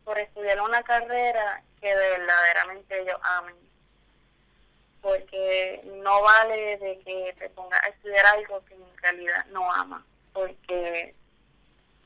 por 0.04 0.18
estudiar 0.18 0.60
una 0.60 0.82
carrera 0.82 1.62
que 1.80 1.88
de 1.88 2.10
verdaderamente 2.10 3.02
ellos 3.02 3.18
amen. 3.22 3.54
Porque 5.04 5.80
no 6.02 6.22
vale 6.22 6.78
de 6.78 6.98
que 7.04 7.36
te 7.38 7.48
pongas 7.50 7.80
a 7.84 7.90
estudiar 7.90 8.26
algo 8.26 8.64
que 8.64 8.74
en 8.74 8.96
realidad 9.02 9.46
no 9.52 9.72
amas, 9.72 10.02
porque 10.32 11.14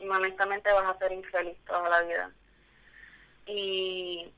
honestamente 0.01 0.71
vas 0.73 0.95
a 0.95 0.99
ser 0.99 1.13
infeliz 1.13 1.57
toda 1.65 1.89
la 1.89 2.03
vida. 2.03 2.31
Y, 3.47 4.31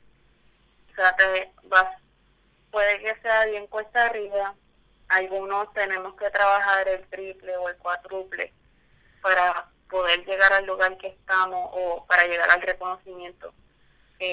o 0.92 0.94
sea, 0.94 1.16
te 1.16 1.50
vas, 1.64 2.00
puede 2.70 3.00
que 3.00 3.20
sea 3.22 3.46
bien 3.46 3.66
cuesta 3.66 4.04
arriba, 4.04 4.54
algunos 5.08 5.72
tenemos 5.72 6.14
que 6.14 6.30
trabajar 6.30 6.86
el 6.86 7.04
triple 7.08 7.56
o 7.56 7.68
el 7.68 7.76
cuádruple 7.78 8.52
para 9.22 9.66
poder 9.88 10.24
llegar 10.24 10.52
al 10.52 10.66
lugar 10.66 10.96
que 10.98 11.08
estamos 11.08 11.70
o 11.72 12.04
para 12.06 12.24
llegar 12.26 12.48
al 12.52 12.62
reconocimiento 12.62 13.52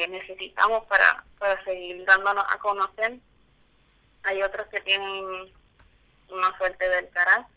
necesitamos 0.10 0.84
para, 0.86 1.24
para 1.40 1.64
seguir 1.64 2.04
dándonos 2.06 2.44
a 2.50 2.58
conocer. 2.60 3.20
Hay 4.28 4.44
otros 4.44 4.68
que 4.68 4.82
tienen 4.82 5.54
una 6.30 6.58
suerte 6.58 6.88
del 6.90 7.10
cara. 7.10 7.48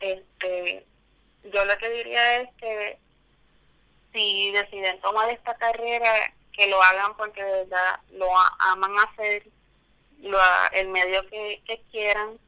Este, 0.00 0.84
yo 1.52 1.64
lo 1.64 1.76
que 1.76 1.90
diría 1.90 2.40
es 2.40 2.48
que 2.54 2.98
si 4.12 4.50
deciden 4.52 4.98
tomar 5.00 5.28
esta 5.28 5.54
carrera, 5.56 6.32
que 6.52 6.68
lo 6.68 6.82
hagan 6.82 7.14
porque 7.16 7.42
de 7.42 7.52
verdad 7.64 8.00
lo 8.12 8.28
aman 8.60 8.96
hacer, 9.00 9.44
lo, 10.20 10.38
el 10.72 10.88
medio 10.88 11.28
que, 11.28 11.60
que 11.66 11.82
quieran 11.90 12.38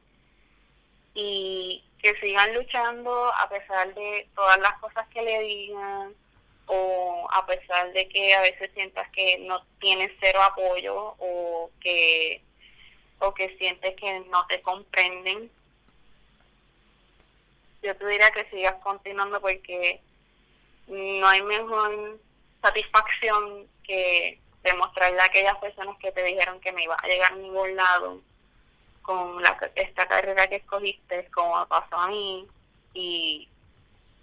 y 1.13 1.83
que 2.01 2.19
sigan 2.19 2.55
luchando 2.55 3.31
a 3.35 3.49
pesar 3.49 3.93
de 3.93 4.27
todas 4.33 4.57
las 4.59 4.79
cosas 4.79 5.07
que 5.09 5.21
le 5.21 5.41
digan, 5.41 6.15
o 6.65 7.27
a 7.31 7.45
pesar 7.45 7.91
de 7.93 8.09
que 8.09 8.33
a 8.33 8.41
veces 8.41 8.71
sientas 8.73 9.07
que 9.11 9.37
no 9.39 9.63
tienes 9.79 10.11
cero 10.19 10.41
apoyo 10.41 11.15
o 11.19 11.69
que 11.79 12.41
o 13.19 13.33
que 13.33 13.55
sientes 13.57 13.95
que 13.95 14.19
no 14.31 14.45
te 14.47 14.61
comprenden 14.61 15.51
yo 17.81 17.95
te 17.95 18.07
diría 18.07 18.31
que 18.31 18.49
sigas 18.49 18.75
continuando 18.83 19.39
porque 19.39 20.01
no 20.87 21.27
hay 21.27 21.41
mejor 21.41 22.19
satisfacción 22.61 23.67
que 23.83 24.39
demostrarle 24.63 25.21
a 25.21 25.25
aquellas 25.25 25.57
personas 25.57 25.97
que 25.99 26.11
te 26.11 26.23
dijeron 26.23 26.59
que 26.59 26.71
no 26.71 26.79
iba 26.79 26.95
a 26.95 27.07
llegar 27.07 27.33
a 27.33 27.35
ningún 27.35 27.75
lado 27.75 28.21
con 29.01 29.41
la, 29.41 29.57
esta 29.75 30.07
carrera 30.07 30.47
que 30.47 30.57
escogiste 30.57 31.29
como 31.31 31.65
pasó 31.67 31.95
a 31.95 32.07
mí 32.07 32.45
y 32.93 33.47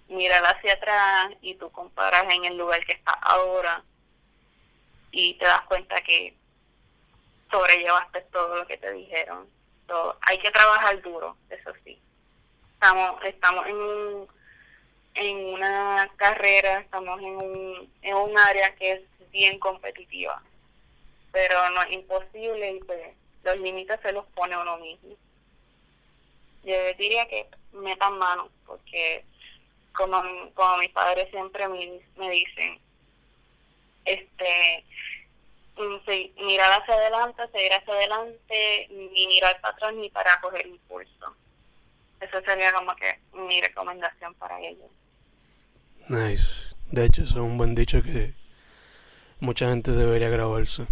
mirar 0.09 0.44
hacia 0.44 0.74
atrás 0.74 1.33
y 1.40 1.54
tú 1.54 1.70
comparas 1.70 2.24
en 2.35 2.44
el 2.44 2.59
lugar 2.59 2.85
que 2.85 2.92
estás 2.92 3.16
ahora 3.22 3.83
y 5.11 5.35
te 5.35 5.44
das 5.46 5.62
cuenta 5.62 6.00
que 6.02 6.35
sobrellevaste 7.55 8.21
todo 8.33 8.57
lo 8.57 8.67
que 8.67 8.77
te 8.79 8.90
dijeron. 8.93 9.49
hay 10.23 10.38
que 10.38 10.51
trabajar 10.51 11.01
duro, 11.03 11.37
eso 11.51 11.73
sí. 11.85 12.01
Estamos 12.75 13.23
estamos 13.25 13.67
en 13.67 13.77
un, 13.77 14.29
en 15.14 15.37
una 15.55 16.11
carrera, 16.17 16.81
estamos 16.81 17.21
en 17.21 17.37
un, 17.37 17.93
en 18.03 18.14
un 18.17 18.38
área 18.38 18.75
que 18.75 18.93
es 18.93 19.03
bien 19.31 19.59
competitiva, 19.61 20.43
pero 21.33 21.71
no 21.71 21.83
es 21.83 21.93
imposible 21.93 22.73
y 22.73 22.81
pues 22.81 23.01
los 23.45 23.61
límites 23.61 24.01
se 24.01 24.12
los 24.12 24.27
pone 24.35 24.59
uno 24.59 24.77
mismo. 24.79 25.14
Yo 26.64 26.75
diría 26.99 27.29
que 27.29 27.47
metan 27.73 28.19
mano, 28.19 28.49
porque 28.67 29.25
como, 29.93 30.21
como 30.55 30.79
mis 30.79 30.90
padres 30.90 31.31
siempre 31.31 31.69
me 31.69 32.31
dicen, 32.31 32.81
este, 34.05 34.85
mm, 35.76 36.46
mirar 36.46 36.72
hacia 36.80 36.94
adelante, 36.94 37.42
seguir 37.52 37.72
hacia 37.72 37.94
adelante, 37.94 38.88
ni 38.90 39.26
mirar 39.26 39.60
para 39.60 39.74
atrás 39.74 39.94
ni 39.94 40.10
para 40.10 40.40
coger 40.40 40.66
impulso. 40.66 41.37
eso 42.20 42.40
sería 42.42 42.72
como 42.72 42.94
que 42.96 43.18
mi 43.34 43.60
recomendación 43.60 44.34
para 44.34 44.60
ellos. 44.60 44.90
Nice. 46.08 46.44
De 46.90 47.04
hecho, 47.06 47.22
eso 47.22 47.34
es 47.34 47.40
un 47.40 47.58
buen 47.58 47.74
dicho 47.74 48.02
que 48.02 48.34
mucha 49.40 49.68
gente 49.68 49.92
debería 49.92 50.28
grabarse. 50.28 50.87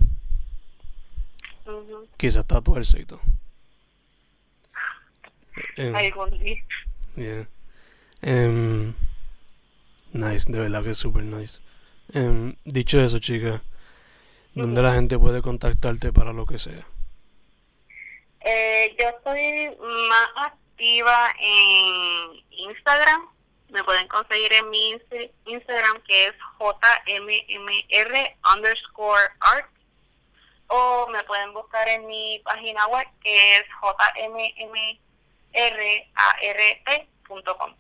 Quizás 2.17 2.47
tatuarse 2.47 3.01
y 3.01 3.05
todo. 3.05 3.21
Eh, 5.77 5.93
Algún 5.95 6.39
día. 6.39 6.63
yeah. 7.17 7.47
Em, 8.23 8.95
nice, 10.13 10.51
de 10.51 10.59
verdad 10.59 10.83
que 10.83 10.91
es 10.91 10.99
super 10.99 11.23
nice. 11.23 11.59
Em, 12.13 12.57
dicho 12.65 13.01
eso, 13.01 13.19
chica, 13.19 13.63
¿dónde 14.55 14.83
la 14.83 14.93
gente 14.95 15.19
puede 15.19 15.43
contactarte 15.43 16.13
para 16.13 16.33
lo 16.33 16.47
que 16.47 16.59
sea? 16.59 16.87
Eh, 18.41 18.97
yo 18.99 19.09
estoy 19.09 19.71
más 20.09 20.29
activa 20.53 21.33
en 21.39 22.43
Instagram. 22.51 23.29
Me 23.71 23.83
pueden 23.85 24.07
conseguir 24.09 24.53
en 24.53 24.69
mi 24.71 24.93
inst- 24.95 25.31
Instagram 25.47 26.01
que 26.07 26.27
es 26.27 26.35
jmmr 27.07 28.15
underscore 28.55 29.29
art. 29.41 29.67
O 30.67 31.07
me 31.11 31.23
pueden 31.25 31.53
buscar 31.55 31.89
en 31.89 32.07
mi 32.07 32.41
página 32.45 32.87
web 32.89 33.07
que 33.23 33.57
es 33.59 33.65
jmmrart.com. 36.33 37.75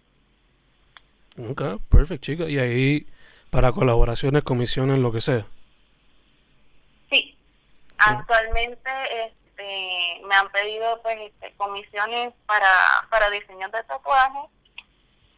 Ok, 1.50 1.62
perfect, 1.88 2.22
chica. 2.22 2.44
Y 2.48 2.58
ahí, 2.58 3.06
para 3.50 3.72
colaboraciones, 3.72 4.42
comisiones, 4.42 4.98
lo 4.98 5.12
que 5.12 5.20
sea. 5.20 5.46
Actualmente 8.06 8.90
este, 9.26 10.22
me 10.26 10.34
han 10.34 10.50
pedido 10.50 11.00
pues 11.02 11.18
este, 11.20 11.54
comisiones 11.56 12.34
para, 12.46 12.68
para 13.10 13.30
diseños 13.30 13.70
de 13.72 13.82
tatuajes 13.84 14.50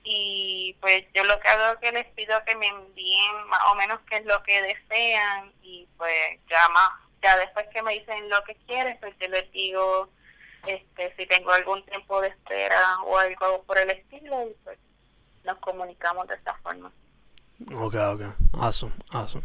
y 0.05 0.77
pues 0.81 1.05
yo 1.15 1.25
lo 1.25 1.41
que 1.41 1.49
hago 1.49 1.75
es 1.75 1.79
que 1.79 1.93
les 1.93 2.07
pido 2.15 2.37
que 2.45 2.55
me 2.57 2.69
envíen 2.69 3.47
más 3.49 3.61
o 3.71 3.75
menos 3.75 4.01
qué 4.09 4.17
es 4.17 4.27
lo 4.27 4.43
que 4.43 4.61
desean 4.61 5.51
y 5.63 5.89
pues 5.97 6.41
ya 6.49 6.69
más, 6.69 6.91
ya 7.23 7.37
después 7.39 7.67
que 7.73 7.83
me 7.83 7.95
dicen 7.95 8.29
lo 8.29 8.43
que 8.45 8.55
quieren, 8.67 8.99
pues 9.01 9.15
yo 9.19 9.29
les 9.29 9.51
digo 9.53 10.11
este, 10.67 11.15
si 11.17 11.27
tengo 11.27 11.53
algún 11.53 11.85
tiempo 11.87 12.21
de 12.21 12.29
espera 12.29 13.01
o 13.07 13.19
algo 13.19 13.63
por 13.65 13.79
el 13.79 13.91
estilo 13.91 14.49
y 14.49 14.55
pues 14.63 14.79
nos 15.45 15.59
comunicamos 15.59 16.29
de 16.29 16.35
esta 16.35 16.55
forma. 16.57 16.93
Ok, 17.73 17.95
ok. 17.95 18.23
Awesome, 18.61 18.93
awesome. 19.13 19.45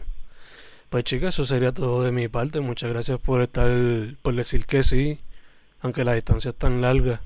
Pues 0.89 1.04
chicas, 1.04 1.36
eso 1.36 1.45
sería 1.45 1.71
todo 1.71 2.04
de 2.04 2.12
mi 2.12 2.28
parte. 2.28 2.62
Muchas 2.62 2.89
gracias 2.89 3.19
por 3.19 3.41
estar, 3.41 3.69
por 4.21 4.36
decir 4.36 4.65
que 4.65 4.84
sí, 4.84 5.19
aunque 5.82 6.04
la 6.04 6.13
distancia 6.13 6.49
es 6.49 6.58
tan 6.58 6.82
larga. 6.82 7.21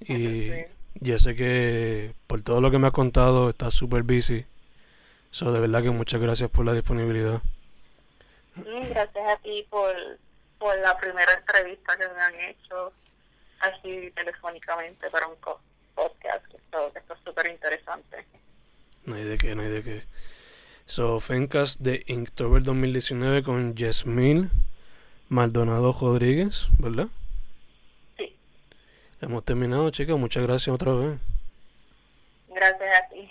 Y 0.00 0.50
yo 0.96 1.18
sé 1.18 1.34
que 1.34 2.12
por 2.26 2.42
todo 2.42 2.60
lo 2.60 2.70
que 2.70 2.78
me 2.78 2.88
has 2.88 2.92
contado 2.92 3.48
estás 3.48 3.72
súper 3.72 4.02
busy. 4.02 4.44
So, 5.30 5.52
de 5.52 5.60
verdad 5.60 5.82
que 5.82 5.90
muchas 5.90 6.20
gracias 6.20 6.50
por 6.50 6.64
la 6.66 6.74
disponibilidad. 6.74 7.40
Mm, 8.56 8.88
Gracias 8.90 9.28
a 9.28 9.36
ti 9.38 9.66
por, 9.68 9.92
por 10.58 10.78
la 10.78 10.96
primera 10.98 11.32
entrevista 11.32 11.96
que 11.96 12.06
me 12.06 12.20
han 12.20 12.34
hecho 12.40 12.92
así 13.60 14.12
telefónicamente 14.14 15.10
para 15.10 15.26
un 15.26 15.36
podcast. 15.94 16.44
Esto, 16.54 16.92
esto 16.94 17.14
es 17.14 17.20
súper 17.24 17.46
interesante. 17.50 18.24
No 19.06 19.16
hay 19.16 19.24
de 19.24 19.38
qué, 19.38 19.54
no 19.54 19.62
hay 19.62 19.70
de 19.70 19.82
qué. 19.82 20.04
So, 20.86 21.18
Fencast 21.20 21.80
de 21.80 22.04
Inktober 22.06 22.62
2019 22.62 23.42
con 23.42 23.74
Yasmín 23.74 24.50
Maldonado 25.28 25.92
Rodríguez, 25.92 26.68
¿verdad? 26.78 27.08
Sí, 28.18 28.36
Hemos 29.20 29.44
terminado, 29.44 29.90
chicas. 29.90 30.18
Muchas 30.18 30.42
gracias 30.42 30.74
otra 30.74 30.92
vez. 30.92 31.18
gracias 32.48 32.94
a 32.94 33.08
ti. 33.08 33.30